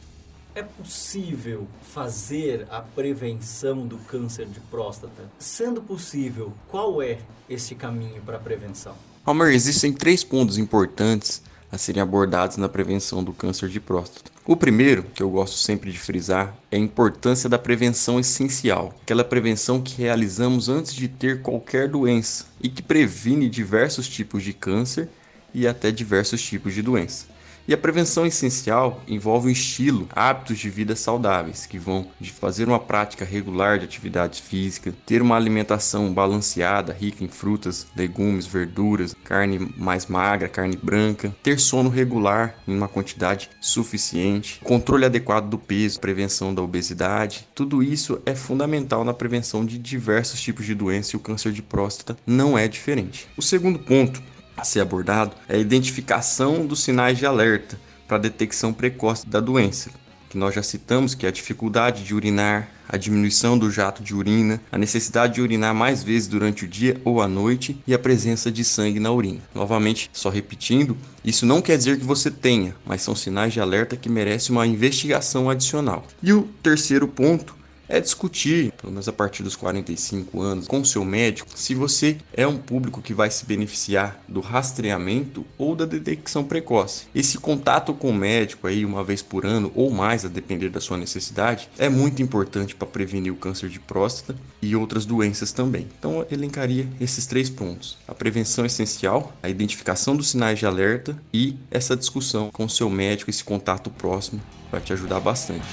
É 0.55 0.63
possível 0.63 1.67
fazer 1.81 2.65
a 2.71 2.79
prevenção 2.79 3.85
do 3.85 3.97
câncer 3.97 4.45
de 4.45 4.59
próstata? 4.59 5.29
Sendo 5.37 5.81
possível, 5.81 6.53
qual 6.69 7.01
é 7.01 7.19
esse 7.49 7.75
caminho 7.75 8.21
para 8.25 8.37
a 8.37 8.39
prevenção? 8.39 8.93
Almer, 9.25 9.53
existem 9.53 9.91
três 9.91 10.23
pontos 10.23 10.57
importantes 10.57 11.41
a 11.71 11.77
serem 11.77 12.01
abordados 12.01 12.57
na 12.57 12.69
prevenção 12.69 13.23
do 13.23 13.33
câncer 13.33 13.69
de 13.69 13.79
próstata. 13.79 14.34
O 14.47 14.55
primeiro, 14.55 15.01
que 15.01 15.23
eu 15.23 15.29
gosto 15.31 15.57
sempre 15.57 15.91
de 15.91 15.97
frisar, 15.97 16.55
é 16.69 16.75
a 16.75 16.79
importância 16.79 17.49
da 17.49 17.57
prevenção 17.57 18.19
essencial, 18.19 18.93
aquela 19.01 19.23
prevenção 19.23 19.81
que 19.81 19.99
realizamos 19.99 20.69
antes 20.69 20.93
de 20.93 21.07
ter 21.07 21.41
qualquer 21.41 21.89
doença 21.89 22.45
e 22.61 22.69
que 22.69 22.83
previne 22.83 23.49
diversos 23.49 24.07
tipos 24.07 24.43
de 24.43 24.53
câncer 24.53 25.09
e 25.51 25.65
até 25.67 25.89
diversos 25.89 26.43
tipos 26.43 26.75
de 26.75 26.83
doença. 26.83 27.25
E 27.67 27.73
a 27.73 27.77
prevenção 27.77 28.27
essencial 28.27 29.01
envolve 29.07 29.47
um 29.47 29.51
estilo, 29.51 30.07
hábitos 30.15 30.59
de 30.59 30.69
vida 30.69 30.95
saudáveis, 30.95 31.65
que 31.65 31.79
vão 31.79 32.07
de 32.19 32.31
fazer 32.31 32.67
uma 32.67 32.79
prática 32.79 33.25
regular 33.25 33.79
de 33.79 33.85
atividade 33.85 34.39
física, 34.41 34.93
ter 35.03 35.19
uma 35.19 35.35
alimentação 35.35 36.13
balanceada, 36.13 36.93
rica 36.93 37.23
em 37.23 37.27
frutas, 37.27 37.87
legumes, 37.95 38.45
verduras, 38.45 39.15
carne 39.23 39.73
mais 39.77 40.05
magra, 40.05 40.47
carne 40.47 40.77
branca, 40.77 41.35
ter 41.41 41.59
sono 41.59 41.89
regular 41.89 42.55
em 42.67 42.75
uma 42.75 42.87
quantidade 42.87 43.49
suficiente, 43.59 44.59
controle 44.63 45.05
adequado 45.05 45.49
do 45.49 45.57
peso, 45.57 45.99
prevenção 45.99 46.53
da 46.53 46.61
obesidade. 46.61 47.47
Tudo 47.55 47.81
isso 47.81 48.21
é 48.27 48.35
fundamental 48.35 49.03
na 49.03 49.13
prevenção 49.13 49.65
de 49.65 49.79
diversos 49.79 50.39
tipos 50.39 50.67
de 50.67 50.75
doença 50.75 51.15
e 51.15 51.17
o 51.17 51.19
câncer 51.21 51.51
de 51.51 51.63
próstata 51.63 52.15
não 52.27 52.55
é 52.55 52.67
diferente. 52.67 53.27
O 53.35 53.41
segundo 53.41 53.79
ponto 53.79 54.21
a 54.57 54.63
ser 54.63 54.79
abordado 54.79 55.35
é 55.47 55.55
a 55.55 55.59
identificação 55.59 56.65
dos 56.65 56.83
sinais 56.83 57.17
de 57.17 57.25
alerta 57.25 57.79
para 58.07 58.17
detecção 58.17 58.71
precoce 58.71 59.27
da 59.27 59.39
doença, 59.39 59.89
que 60.29 60.37
nós 60.37 60.53
já 60.53 60.61
citamos, 60.61 61.15
que 61.15 61.25
é 61.25 61.29
a 61.29 61.31
dificuldade 61.31 62.03
de 62.03 62.13
urinar, 62.13 62.69
a 62.87 62.97
diminuição 62.97 63.57
do 63.57 63.71
jato 63.71 64.03
de 64.03 64.13
urina, 64.13 64.61
a 64.71 64.77
necessidade 64.77 65.35
de 65.35 65.41
urinar 65.41 65.73
mais 65.73 66.03
vezes 66.03 66.27
durante 66.27 66.65
o 66.65 66.67
dia 66.67 66.99
ou 67.03 67.21
a 67.21 67.27
noite 67.27 67.81
e 67.87 67.93
a 67.93 67.99
presença 67.99 68.51
de 68.51 68.63
sangue 68.63 68.99
na 68.99 69.11
urina. 69.11 69.41
Novamente, 69.53 70.09
só 70.13 70.29
repetindo, 70.29 70.95
isso 71.23 71.45
não 71.45 71.61
quer 71.61 71.77
dizer 71.77 71.97
que 71.97 72.05
você 72.05 72.29
tenha, 72.29 72.75
mas 72.85 73.01
são 73.01 73.15
sinais 73.15 73.53
de 73.53 73.59
alerta 73.59 73.97
que 73.97 74.09
merecem 74.09 74.55
uma 74.55 74.67
investigação 74.67 75.49
adicional. 75.49 76.05
E 76.21 76.31
o 76.31 76.43
terceiro 76.61 77.07
ponto 77.07 77.55
é 77.87 77.99
discutir, 77.99 78.71
pelo 78.73 78.91
menos 78.91 79.07
a 79.07 79.13
partir 79.13 79.43
dos 79.43 79.55
45 79.55 80.41
anos, 80.41 80.67
com 80.67 80.81
o 80.81 80.85
seu 80.85 81.03
médico, 81.05 81.49
se 81.55 81.75
você 81.75 82.17
é 82.33 82.45
um 82.47 82.57
público 82.57 83.01
que 83.01 83.13
vai 83.13 83.29
se 83.29 83.45
beneficiar 83.45 84.23
do 84.27 84.39
rastreamento 84.39 85.45
ou 85.57 85.75
da 85.75 85.85
detecção 85.85 86.43
precoce. 86.43 87.07
Esse 87.13 87.37
contato 87.37 87.93
com 87.93 88.09
o 88.09 88.13
médico 88.13 88.67
aí 88.67 88.85
uma 88.85 89.03
vez 89.03 89.21
por 89.21 89.45
ano 89.45 89.71
ou 89.75 89.89
mais, 89.89 90.25
a 90.25 90.29
depender 90.29 90.69
da 90.69 90.81
sua 90.81 90.97
necessidade, 90.97 91.69
é 91.77 91.89
muito 91.89 92.21
importante 92.21 92.75
para 92.75 92.87
prevenir 92.87 93.31
o 93.31 93.37
câncer 93.37 93.69
de 93.69 93.79
próstata 93.79 94.35
e 94.61 94.75
outras 94.75 95.05
doenças 95.05 95.51
também. 95.51 95.87
Então 95.97 96.19
eu 96.19 96.27
elencaria 96.31 96.87
esses 96.99 97.25
três 97.25 97.49
pontos: 97.49 97.97
a 98.07 98.13
prevenção 98.13 98.65
essencial, 98.65 99.33
a 99.41 99.49
identificação 99.49 100.15
dos 100.15 100.29
sinais 100.29 100.59
de 100.59 100.65
alerta 100.65 101.17
e 101.33 101.55
essa 101.69 101.95
discussão 101.95 102.49
com 102.51 102.65
o 102.65 102.69
seu 102.69 102.89
médico, 102.89 103.29
esse 103.29 103.43
contato 103.43 103.89
próximo 103.89 104.41
vai 104.71 104.81
te 104.81 104.93
ajudar 104.93 105.19
bastante. 105.19 105.65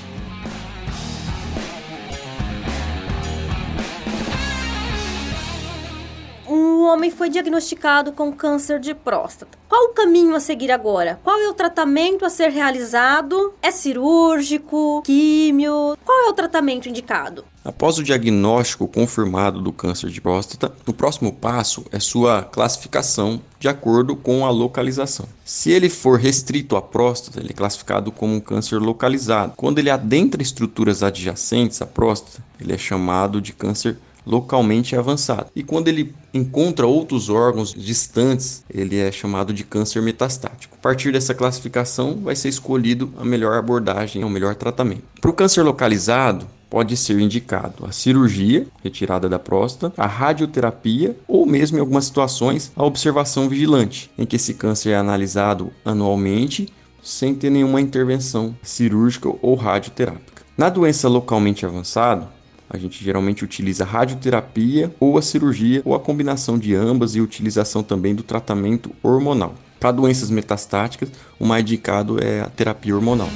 Homem 6.82 7.10
foi 7.10 7.28
diagnosticado 7.28 8.12
com 8.12 8.32
câncer 8.32 8.78
de 8.78 8.94
próstata. 8.94 9.58
Qual 9.68 9.86
o 9.86 9.94
caminho 9.94 10.34
a 10.34 10.40
seguir 10.40 10.70
agora? 10.70 11.18
Qual 11.24 11.38
é 11.38 11.48
o 11.48 11.54
tratamento 11.54 12.24
a 12.24 12.30
ser 12.30 12.50
realizado? 12.50 13.54
É 13.62 13.70
cirúrgico? 13.70 15.02
Químio? 15.02 15.96
Qual 16.04 16.26
é 16.26 16.28
o 16.28 16.34
tratamento 16.34 16.88
indicado? 16.88 17.44
Após 17.64 17.96
o 17.96 18.02
diagnóstico 18.02 18.88
confirmado 18.88 19.60
do 19.60 19.72
câncer 19.72 20.10
de 20.10 20.20
próstata, 20.20 20.74
o 20.86 20.92
próximo 20.92 21.32
passo 21.32 21.84
é 21.92 22.00
sua 22.00 22.42
classificação 22.42 23.40
de 23.58 23.68
acordo 23.68 24.16
com 24.16 24.44
a 24.44 24.50
localização. 24.50 25.26
Se 25.44 25.70
ele 25.70 25.88
for 25.88 26.18
restrito 26.18 26.76
à 26.76 26.82
próstata, 26.82 27.38
ele 27.38 27.50
é 27.50 27.54
classificado 27.54 28.10
como 28.10 28.34
um 28.34 28.40
câncer 28.40 28.78
localizado. 28.80 29.54
Quando 29.56 29.78
ele 29.78 29.90
adentra 29.90 30.42
estruturas 30.42 31.04
adjacentes 31.04 31.80
à 31.80 31.86
próstata, 31.86 32.44
ele 32.60 32.72
é 32.72 32.78
chamado 32.78 33.40
de 33.40 33.52
câncer 33.52 33.96
localmente 34.26 34.96
avançado. 34.96 35.50
E 35.54 35.62
quando 35.62 35.88
ele 35.88 36.14
encontra 36.32 36.86
outros 36.86 37.28
órgãos 37.28 37.74
distantes, 37.74 38.64
ele 38.68 38.98
é 38.98 39.10
chamado 39.10 39.52
de 39.52 39.64
câncer 39.64 40.00
metastático. 40.02 40.76
A 40.78 40.82
partir 40.82 41.12
dessa 41.12 41.34
classificação, 41.34 42.20
vai 42.22 42.36
ser 42.36 42.48
escolhido 42.48 43.12
a 43.18 43.24
melhor 43.24 43.58
abordagem, 43.58 44.24
o 44.24 44.30
melhor 44.30 44.54
tratamento. 44.54 45.02
Para 45.20 45.30
o 45.30 45.34
câncer 45.34 45.62
localizado, 45.62 46.46
pode 46.72 46.96
ser 46.96 47.20
indicado 47.20 47.84
a 47.84 47.92
cirurgia, 47.92 48.66
retirada 48.82 49.28
da 49.28 49.38
próstata, 49.38 49.92
a 50.00 50.06
radioterapia 50.06 51.14
ou 51.28 51.44
mesmo 51.44 51.76
em 51.76 51.80
algumas 51.80 52.06
situações 52.06 52.72
a 52.74 52.82
observação 52.82 53.46
vigilante, 53.46 54.10
em 54.16 54.24
que 54.24 54.36
esse 54.36 54.54
câncer 54.54 54.92
é 54.92 54.96
analisado 54.96 55.70
anualmente 55.84 56.72
sem 57.02 57.34
ter 57.34 57.50
nenhuma 57.50 57.78
intervenção 57.78 58.56
cirúrgica 58.62 59.28
ou 59.42 59.54
radioterápica. 59.54 60.42
Na 60.56 60.70
doença 60.70 61.08
localmente 61.10 61.66
avançada, 61.66 62.30
a 62.72 62.78
gente 62.78 63.04
geralmente 63.04 63.44
utiliza 63.44 63.84
radioterapia 63.84 64.94
ou 64.98 65.18
a 65.18 65.22
cirurgia 65.22 65.82
ou 65.84 65.94
a 65.94 66.00
combinação 66.00 66.58
de 66.58 66.74
ambas 66.74 67.14
e 67.14 67.20
utilização 67.20 67.82
também 67.82 68.14
do 68.14 68.22
tratamento 68.22 68.90
hormonal. 69.02 69.54
Para 69.78 69.92
doenças 69.92 70.30
metastáticas, 70.30 71.10
o 71.38 71.44
mais 71.44 71.62
indicado 71.62 72.22
é 72.22 72.40
a 72.40 72.48
terapia 72.48 72.94
hormonal. 72.94 73.28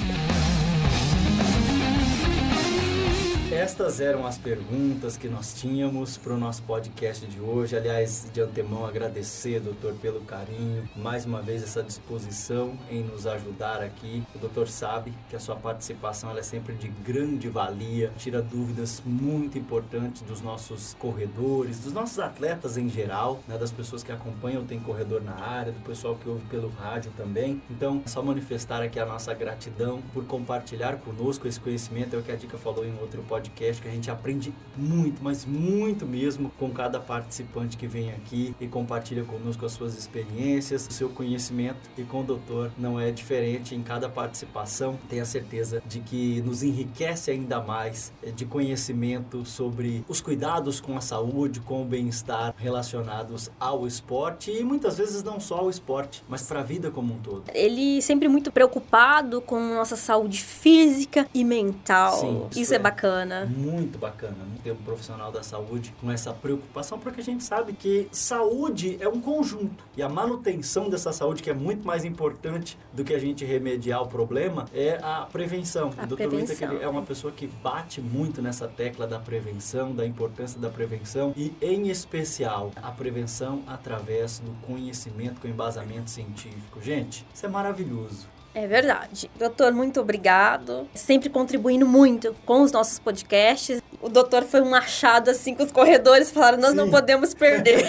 Estas 3.77 4.01
eram 4.01 4.27
as 4.27 4.39
perguntas 4.39 5.19
que 5.19 5.29
nós 5.29 5.53
tínhamos 5.53 6.17
para 6.17 6.33
o 6.33 6.39
nosso 6.39 6.62
podcast 6.62 7.27
de 7.27 7.39
hoje. 7.39 7.77
Aliás, 7.77 8.27
de 8.33 8.41
antemão, 8.41 8.87
agradecer, 8.87 9.61
doutor, 9.61 9.93
pelo 10.01 10.23
carinho, 10.23 10.89
mais 10.97 11.27
uma 11.27 11.43
vez 11.43 11.62
essa 11.62 11.83
disposição 11.83 12.73
em 12.91 13.03
nos 13.03 13.27
ajudar 13.27 13.83
aqui. 13.83 14.23
O 14.35 14.39
doutor 14.39 14.67
sabe 14.67 15.12
que 15.29 15.37
a 15.37 15.39
sua 15.39 15.57
participação 15.57 16.35
é 16.39 16.43
sempre 16.43 16.75
de 16.75 16.89
grande 16.89 17.51
valia, 17.51 18.11
tira 18.17 18.41
dúvidas 18.41 19.03
muito 19.05 19.59
importantes 19.59 20.23
dos 20.23 20.41
nossos 20.41 20.95
corredores, 20.95 21.81
dos 21.81 21.93
nossos 21.93 22.19
atletas 22.19 22.79
em 22.79 22.89
geral, 22.89 23.41
né, 23.47 23.59
das 23.59 23.71
pessoas 23.71 24.03
que 24.03 24.11
acompanham 24.11 24.65
Tem 24.65 24.81
Corredor 24.81 25.23
na 25.23 25.35
área, 25.35 25.73
do 25.73 25.81
pessoal 25.81 26.15
que 26.15 26.27
ouve 26.27 26.47
pelo 26.47 26.71
rádio 26.71 27.12
também. 27.15 27.61
Então, 27.71 28.03
só 28.07 28.23
manifestar 28.23 28.83
aqui 28.83 28.99
a 28.99 29.05
nossa 29.05 29.35
gratidão 29.35 30.01
por 30.15 30.25
compartilhar 30.25 30.97
conosco 30.97 31.47
esse 31.47 31.61
conhecimento, 31.61 32.17
é 32.17 32.19
o 32.19 32.23
que 32.23 32.33
a 32.33 32.37
Dica 32.37 32.57
falou 32.57 32.83
em 32.83 32.99
outro 33.03 33.23
podcast, 33.25 33.65
que 33.74 33.88
a 33.88 33.90
gente 33.90 34.11
aprende 34.11 34.52
muito, 34.76 35.22
mas 35.22 35.44
muito 35.44 36.07
mesmo 36.07 36.50
com 36.59 36.70
cada 36.70 37.00
participante 37.00 37.76
que 37.76 37.87
vem 37.87 38.11
aqui 38.11 38.55
e 38.61 38.66
compartilha 38.66 39.24
conosco 39.24 39.64
as 39.64 39.72
suas 39.72 39.96
experiências, 39.96 40.87
o 40.87 40.92
seu 40.92 41.09
conhecimento 41.09 41.79
e 41.96 42.02
com 42.02 42.20
o 42.20 42.24
doutor 42.24 42.70
não 42.79 42.98
é 43.00 43.11
diferente 43.11 43.74
em 43.74 43.83
cada 43.83 44.09
participação. 44.09 44.98
Tenha 45.09 45.24
certeza 45.24 45.83
de 45.87 46.00
que 46.00 46.40
nos 46.42 46.62
enriquece 46.62 47.31
ainda 47.31 47.61
mais 47.61 48.12
eh, 48.22 48.31
de 48.31 48.44
conhecimento 48.44 49.44
sobre 49.44 50.05
os 50.09 50.20
cuidados 50.20 50.81
com 50.81 50.96
a 50.96 51.00
saúde, 51.00 51.60
com 51.60 51.83
o 51.83 51.85
bem-estar 51.85 52.54
relacionados 52.56 53.50
ao 53.58 53.87
esporte 53.87 54.50
e 54.50 54.62
muitas 54.62 54.98
vezes 54.98 55.23
não 55.23 55.40
só 55.40 55.58
ao 55.58 55.71
esporte, 55.71 56.23
mas 56.29 56.42
para 56.42 56.60
a 56.60 56.62
vida 56.62 56.90
como 56.90 57.14
um 57.14 57.19
todo. 57.19 57.44
Ele 57.52 58.00
sempre 58.02 58.29
muito 58.29 58.50
preocupado 58.50 59.40
com 59.40 59.58
nossa 59.60 59.96
saúde 59.96 60.42
física 60.42 61.27
e 61.35 61.44
mental. 61.44 62.21
Sim, 62.21 62.46
isso, 62.50 62.60
isso 62.60 62.73
é, 62.73 62.77
é, 62.77 62.79
bacana. 62.79 63.52
Muito 63.57 63.98
bacana 63.98 64.37
ter 64.63 64.73
um 64.73 64.77
profissional 64.77 65.31
da 65.31 65.42
saúde 65.42 65.94
com 66.00 66.11
essa 66.11 66.33
preocupação, 66.33 66.98
porque 66.98 67.21
a 67.21 67.25
gente 67.25 67.44
sabe 67.44 67.73
que 67.73 68.09
saúde 68.11 68.98
é 69.00 69.09
um 69.09 69.21
conjunto 69.21 69.85
e 69.96 70.02
a 70.02 70.09
manutenção 70.09 70.90
dessa 70.90 71.13
saúde, 71.13 71.42
que 71.42 71.50
é 71.50 71.54
muito 71.54 71.87
mais 71.87 72.04
importante 72.04 72.77
do 72.92 73.04
que 73.04 73.15
a 73.15 73.19
gente 73.19 73.44
remediar 73.44 74.02
o 74.02 74.09
problema, 74.09 74.67
é 74.75 74.98
a 75.02 75.27
prevenção. 75.31 75.90
A 75.96 76.04
o 76.04 76.07
Dr. 76.07 76.17
Prevenção. 76.17 76.71
Winter, 76.71 76.83
é 76.83 76.88
uma 76.88 77.02
pessoa 77.02 77.33
que 77.33 77.46
bate 77.46 78.00
muito 78.00 78.42
nessa 78.42 78.67
tecla 78.67 79.07
da 79.07 79.19
prevenção, 79.19 79.94
da 79.94 80.04
importância 80.04 80.61
da 80.61 80.69
prevenção 80.69 81.33
e, 81.37 81.54
em 81.61 81.88
especial, 81.88 82.73
a 82.77 82.90
prevenção 82.90 83.63
através 83.67 84.40
do 84.40 84.50
conhecimento 84.67 85.40
com 85.40 85.48
embasamento 85.48 86.11
científico. 86.11 86.81
Gente, 86.83 87.25
isso 87.33 87.46
é 87.46 87.48
maravilhoso. 87.48 88.36
É 88.57 88.67
verdade. 88.67 89.31
Doutor, 89.38 89.71
muito 89.75 90.00
obrigado. 90.00 90.88
Sempre 90.94 91.29
contribuindo 91.29 91.87
muito 91.87 92.35
com 92.46 92.63
os 92.63 92.73
nossos 92.73 92.98
podcasts. 92.98 93.83
O 94.07 94.09
doutor 94.09 94.44
foi 94.44 94.61
um 94.61 94.73
achado 94.73 95.31
assim 95.31 95.52
com 95.52 95.65
os 95.65 95.73
corredores 95.73 96.31
falaram: 96.31 96.59
nós 96.59 96.71
Sim. 96.71 96.77
não 96.77 96.88
podemos 96.88 97.35
perder. 97.35 97.85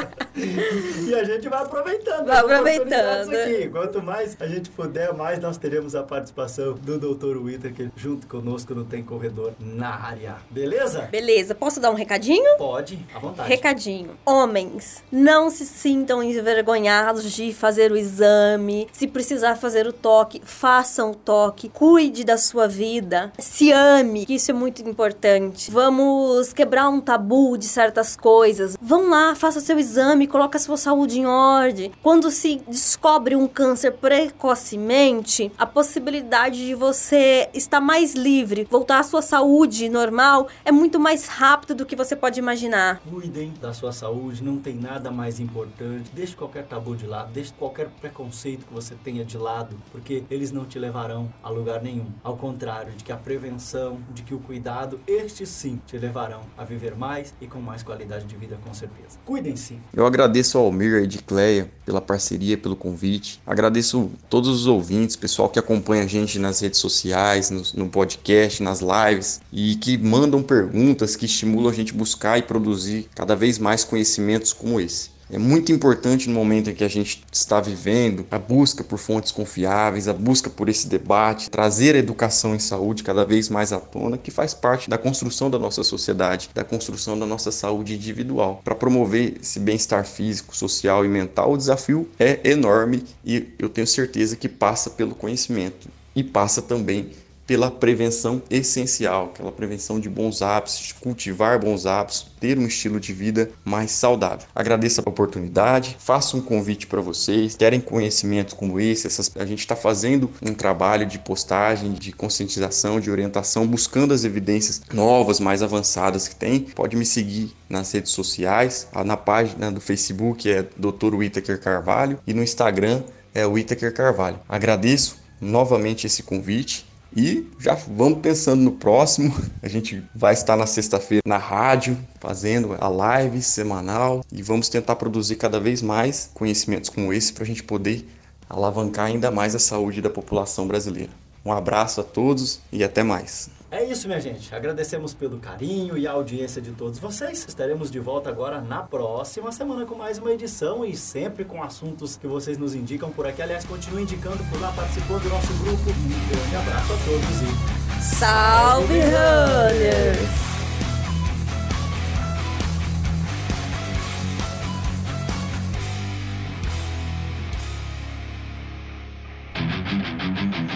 e 0.34 1.14
a 1.14 1.24
gente 1.24 1.46
vai 1.46 1.60
aproveitando. 1.60 2.24
Vai 2.24 2.38
aproveitando. 2.38 3.34
Aqui. 3.34 3.68
Quanto 3.68 4.02
mais 4.02 4.34
a 4.40 4.46
gente 4.46 4.70
puder, 4.70 5.12
mais 5.12 5.38
nós 5.40 5.58
teremos 5.58 5.94
a 5.94 6.02
participação 6.02 6.72
do 6.72 6.98
doutor 6.98 7.36
Whittaker 7.36 7.90
junto 7.94 8.26
conosco 8.26 8.74
no 8.74 8.86
Tem 8.86 9.02
Corredor 9.02 9.52
na 9.60 9.90
área. 9.90 10.36
Beleza? 10.50 11.02
Beleza. 11.02 11.54
Posso 11.54 11.78
dar 11.78 11.90
um 11.90 11.94
recadinho? 11.94 12.56
Pode, 12.56 12.98
à 13.14 13.18
vontade. 13.18 13.46
Recadinho. 13.46 14.16
Homens, 14.24 15.04
não 15.12 15.50
se 15.50 15.66
sintam 15.66 16.22
envergonhados 16.22 17.30
de 17.30 17.52
fazer 17.52 17.92
o 17.92 17.96
exame. 17.96 18.88
Se 18.90 19.06
precisar 19.06 19.56
fazer 19.56 19.86
o 19.86 19.92
toque, 19.92 20.40
faça 20.46 21.04
o 21.04 21.14
toque, 21.14 21.68
cuide 21.68 22.24
da 22.24 22.38
sua 22.38 22.66
vida, 22.66 23.30
se 23.38 23.70
ame, 23.70 24.24
que 24.24 24.36
isso 24.36 24.50
é 24.50 24.54
muito 24.54 24.80
importante. 24.88 25.41
Vamos 25.70 26.52
quebrar 26.52 26.88
um 26.88 27.00
tabu 27.00 27.56
de 27.56 27.66
certas 27.66 28.16
coisas. 28.16 28.76
Vão 28.80 29.10
lá, 29.10 29.34
faça 29.34 29.60
seu 29.60 29.78
exame, 29.78 30.26
coloque 30.26 30.56
a 30.56 30.60
sua 30.60 30.76
saúde 30.76 31.20
em 31.20 31.26
ordem. 31.26 31.92
Quando 32.02 32.30
se 32.30 32.62
descobre 32.68 33.34
um 33.34 33.48
câncer 33.48 33.92
precocemente, 33.92 35.50
a 35.58 35.66
possibilidade 35.66 36.66
de 36.66 36.74
você 36.74 37.48
estar 37.54 37.80
mais 37.80 38.14
livre, 38.14 38.66
voltar 38.70 39.00
à 39.00 39.02
sua 39.02 39.22
saúde 39.22 39.88
normal, 39.88 40.48
é 40.64 40.72
muito 40.72 41.00
mais 41.00 41.26
rápido 41.26 41.74
do 41.74 41.86
que 41.86 41.96
você 41.96 42.14
pode 42.14 42.38
imaginar. 42.38 43.00
Cuidem 43.08 43.52
da 43.60 43.72
sua 43.72 43.92
saúde, 43.92 44.42
não 44.42 44.58
tem 44.58 44.74
nada 44.74 45.10
mais 45.10 45.40
importante. 45.40 46.10
Deixe 46.12 46.36
qualquer 46.36 46.66
tabu 46.66 46.94
de 46.96 47.06
lado, 47.06 47.32
deixe 47.32 47.52
qualquer 47.52 47.88
preconceito 48.00 48.66
que 48.66 48.72
você 48.72 48.94
tenha 48.94 49.24
de 49.24 49.38
lado 49.38 49.76
porque 49.90 50.24
eles 50.30 50.52
não 50.52 50.64
te 50.64 50.78
levarão 50.78 51.32
a 51.42 51.50
lugar 51.50 51.82
nenhum. 51.82 52.06
Ao 52.22 52.36
contrário, 52.36 52.92
de 52.92 53.04
que 53.04 53.12
a 53.12 53.16
prevenção, 53.16 53.98
de 54.10 54.22
que 54.22 54.34
o 54.34 54.38
cuidado, 54.38 55.00
estes 55.24 55.48
sim 55.48 55.80
te 55.86 55.96
levarão 55.96 56.42
a 56.56 56.64
viver 56.64 56.96
mais 56.96 57.32
e 57.40 57.46
com 57.46 57.60
mais 57.60 57.82
qualidade 57.82 58.24
de 58.24 58.36
vida, 58.36 58.58
com 58.64 58.74
certeza. 58.74 59.18
Cuidem-se. 59.24 59.78
Eu 59.94 60.04
agradeço 60.04 60.58
ao 60.58 60.64
Almir 60.64 61.02
e 61.02 61.06
de 61.06 61.18
Cleia 61.18 61.70
pela 61.84 62.00
parceria, 62.00 62.58
pelo 62.58 62.76
convite. 62.76 63.40
Agradeço 63.46 64.10
todos 64.28 64.48
os 64.48 64.66
ouvintes, 64.66 65.16
pessoal 65.16 65.48
que 65.48 65.58
acompanha 65.58 66.04
a 66.04 66.06
gente 66.06 66.38
nas 66.38 66.60
redes 66.60 66.80
sociais, 66.80 67.50
no, 67.50 67.62
no 67.74 67.88
podcast, 67.88 68.62
nas 68.62 68.80
lives 68.80 69.40
e 69.52 69.76
que 69.76 69.96
mandam 69.96 70.42
perguntas 70.42 71.16
que 71.16 71.26
estimulam 71.26 71.70
a 71.70 71.74
gente 71.74 71.94
buscar 71.94 72.38
e 72.38 72.42
produzir 72.42 73.08
cada 73.14 73.36
vez 73.36 73.58
mais 73.58 73.84
conhecimentos 73.84 74.52
como 74.52 74.80
esse. 74.80 75.11
É 75.32 75.38
muito 75.38 75.72
importante 75.72 76.28
no 76.28 76.34
momento 76.34 76.68
em 76.68 76.74
que 76.74 76.84
a 76.84 76.88
gente 76.88 77.24
está 77.32 77.58
vivendo 77.58 78.26
a 78.30 78.38
busca 78.38 78.84
por 78.84 78.98
fontes 78.98 79.32
confiáveis, 79.32 80.06
a 80.06 80.12
busca 80.12 80.50
por 80.50 80.68
esse 80.68 80.86
debate, 80.86 81.48
trazer 81.48 81.94
a 81.94 81.98
educação 81.98 82.54
em 82.54 82.58
saúde 82.58 83.02
cada 83.02 83.24
vez 83.24 83.48
mais 83.48 83.72
à 83.72 83.80
tona, 83.80 84.18
que 84.18 84.30
faz 84.30 84.52
parte 84.52 84.90
da 84.90 84.98
construção 84.98 85.48
da 85.48 85.58
nossa 85.58 85.82
sociedade, 85.82 86.50
da 86.52 86.62
construção 86.62 87.18
da 87.18 87.24
nossa 87.24 87.50
saúde 87.50 87.94
individual. 87.94 88.60
Para 88.62 88.74
promover 88.74 89.38
esse 89.40 89.58
bem-estar 89.58 90.04
físico, 90.04 90.54
social 90.54 91.02
e 91.02 91.08
mental, 91.08 91.52
o 91.52 91.56
desafio 91.56 92.06
é 92.18 92.38
enorme 92.44 93.02
e 93.24 93.54
eu 93.58 93.70
tenho 93.70 93.86
certeza 93.86 94.36
que 94.36 94.50
passa 94.50 94.90
pelo 94.90 95.14
conhecimento 95.14 95.88
e 96.14 96.22
passa 96.22 96.60
também 96.60 97.10
pela 97.46 97.70
prevenção 97.70 98.42
essencial, 98.50 99.26
aquela 99.26 99.52
prevenção 99.52 99.98
de 99.98 100.08
bons 100.08 100.42
hábitos, 100.42 100.92
cultivar 101.00 101.58
bons 101.58 101.86
hábitos, 101.86 102.26
ter 102.40 102.58
um 102.58 102.66
estilo 102.66 102.98
de 102.98 103.12
vida 103.12 103.50
mais 103.64 103.90
saudável. 103.90 104.46
Agradeço 104.54 105.00
a 105.04 105.08
oportunidade, 105.08 105.96
faço 105.98 106.36
um 106.36 106.40
convite 106.40 106.86
para 106.86 107.00
vocês, 107.00 107.56
querem 107.56 107.80
conhecimento 107.80 108.56
como 108.56 108.80
esse, 108.80 109.06
essas, 109.06 109.30
a 109.36 109.46
gente 109.46 109.60
está 109.60 109.76
fazendo 109.76 110.30
um 110.42 110.54
trabalho 110.54 111.06
de 111.06 111.18
postagem, 111.18 111.92
de 111.92 112.12
conscientização, 112.12 113.00
de 113.00 113.10
orientação, 113.10 113.66
buscando 113.66 114.14
as 114.14 114.24
evidências 114.24 114.80
novas, 114.92 115.40
mais 115.40 115.62
avançadas 115.62 116.28
que 116.28 116.36
tem. 116.36 116.60
Pode 116.60 116.96
me 116.96 117.04
seguir 117.04 117.52
nas 117.68 117.92
redes 117.92 118.12
sociais, 118.12 118.88
na 119.04 119.16
página 119.16 119.70
do 119.70 119.80
Facebook 119.80 120.50
é 120.50 120.62
Dr. 120.76 121.14
Whittaker 121.14 121.60
Carvalho 121.60 122.18
e 122.26 122.34
no 122.34 122.42
Instagram 122.42 123.02
é 123.34 123.46
Whittaker 123.46 123.92
Carvalho. 123.92 124.38
Agradeço 124.48 125.16
novamente 125.40 126.06
esse 126.06 126.22
convite 126.22 126.86
e 127.16 127.46
já 127.58 127.74
vamos 127.74 128.20
pensando 128.20 128.62
no 128.62 128.72
próximo. 128.72 129.34
A 129.62 129.68
gente 129.68 130.02
vai 130.14 130.32
estar 130.32 130.56
na 130.56 130.66
sexta-feira 130.66 131.22
na 131.26 131.38
rádio, 131.38 131.98
fazendo 132.20 132.76
a 132.80 132.88
live 132.88 133.42
semanal 133.42 134.24
e 134.32 134.42
vamos 134.42 134.68
tentar 134.68 134.96
produzir 134.96 135.36
cada 135.36 135.60
vez 135.60 135.82
mais 135.82 136.30
conhecimentos 136.34 136.90
como 136.90 137.12
esse 137.12 137.32
para 137.32 137.44
a 137.44 137.46
gente 137.46 137.62
poder 137.62 138.06
alavancar 138.48 139.06
ainda 139.06 139.30
mais 139.30 139.54
a 139.54 139.58
saúde 139.58 140.00
da 140.00 140.10
população 140.10 140.66
brasileira. 140.66 141.21
Um 141.44 141.52
abraço 141.52 142.00
a 142.00 142.04
todos 142.04 142.60
e 142.70 142.84
até 142.84 143.02
mais. 143.02 143.50
É 143.70 143.82
isso, 143.82 144.06
minha 144.06 144.20
gente. 144.20 144.54
Agradecemos 144.54 145.14
pelo 145.14 145.38
carinho 145.38 145.96
e 145.96 146.06
a 146.06 146.12
audiência 146.12 146.60
de 146.60 146.72
todos 146.72 146.98
vocês. 146.98 147.46
Estaremos 147.48 147.90
de 147.90 147.98
volta 147.98 148.28
agora 148.28 148.60
na 148.60 148.82
próxima 148.82 149.50
semana 149.50 149.86
com 149.86 149.94
mais 149.94 150.18
uma 150.18 150.30
edição 150.30 150.84
e 150.84 150.94
sempre 150.94 151.42
com 151.42 151.62
assuntos 151.62 152.14
que 152.14 152.26
vocês 152.26 152.58
nos 152.58 152.74
indicam 152.74 153.10
por 153.10 153.26
aqui. 153.26 153.40
Aliás, 153.40 153.64
continue 153.64 154.02
indicando 154.02 154.44
por 154.50 154.60
lá, 154.60 154.70
participando 154.72 155.22
do 155.22 155.30
nosso 155.30 155.54
grupo. 155.54 155.88
Um 155.88 156.28
grande 156.28 156.56
abraço 156.56 156.92
a 156.92 156.96
todos 156.98 157.40
e. 157.40 158.02
Salve, 158.02 159.00
Runners! 159.00 160.51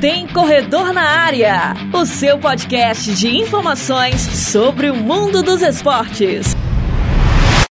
Tem 0.06 0.24
Corredor 0.24 0.92
na 0.92 1.02
Área, 1.02 1.74
o 1.92 2.06
seu 2.06 2.38
podcast 2.38 3.12
de 3.12 3.38
informações 3.38 4.20
sobre 4.20 4.88
o 4.88 4.94
mundo 4.94 5.42
dos 5.42 5.62
esportes. 5.62 6.54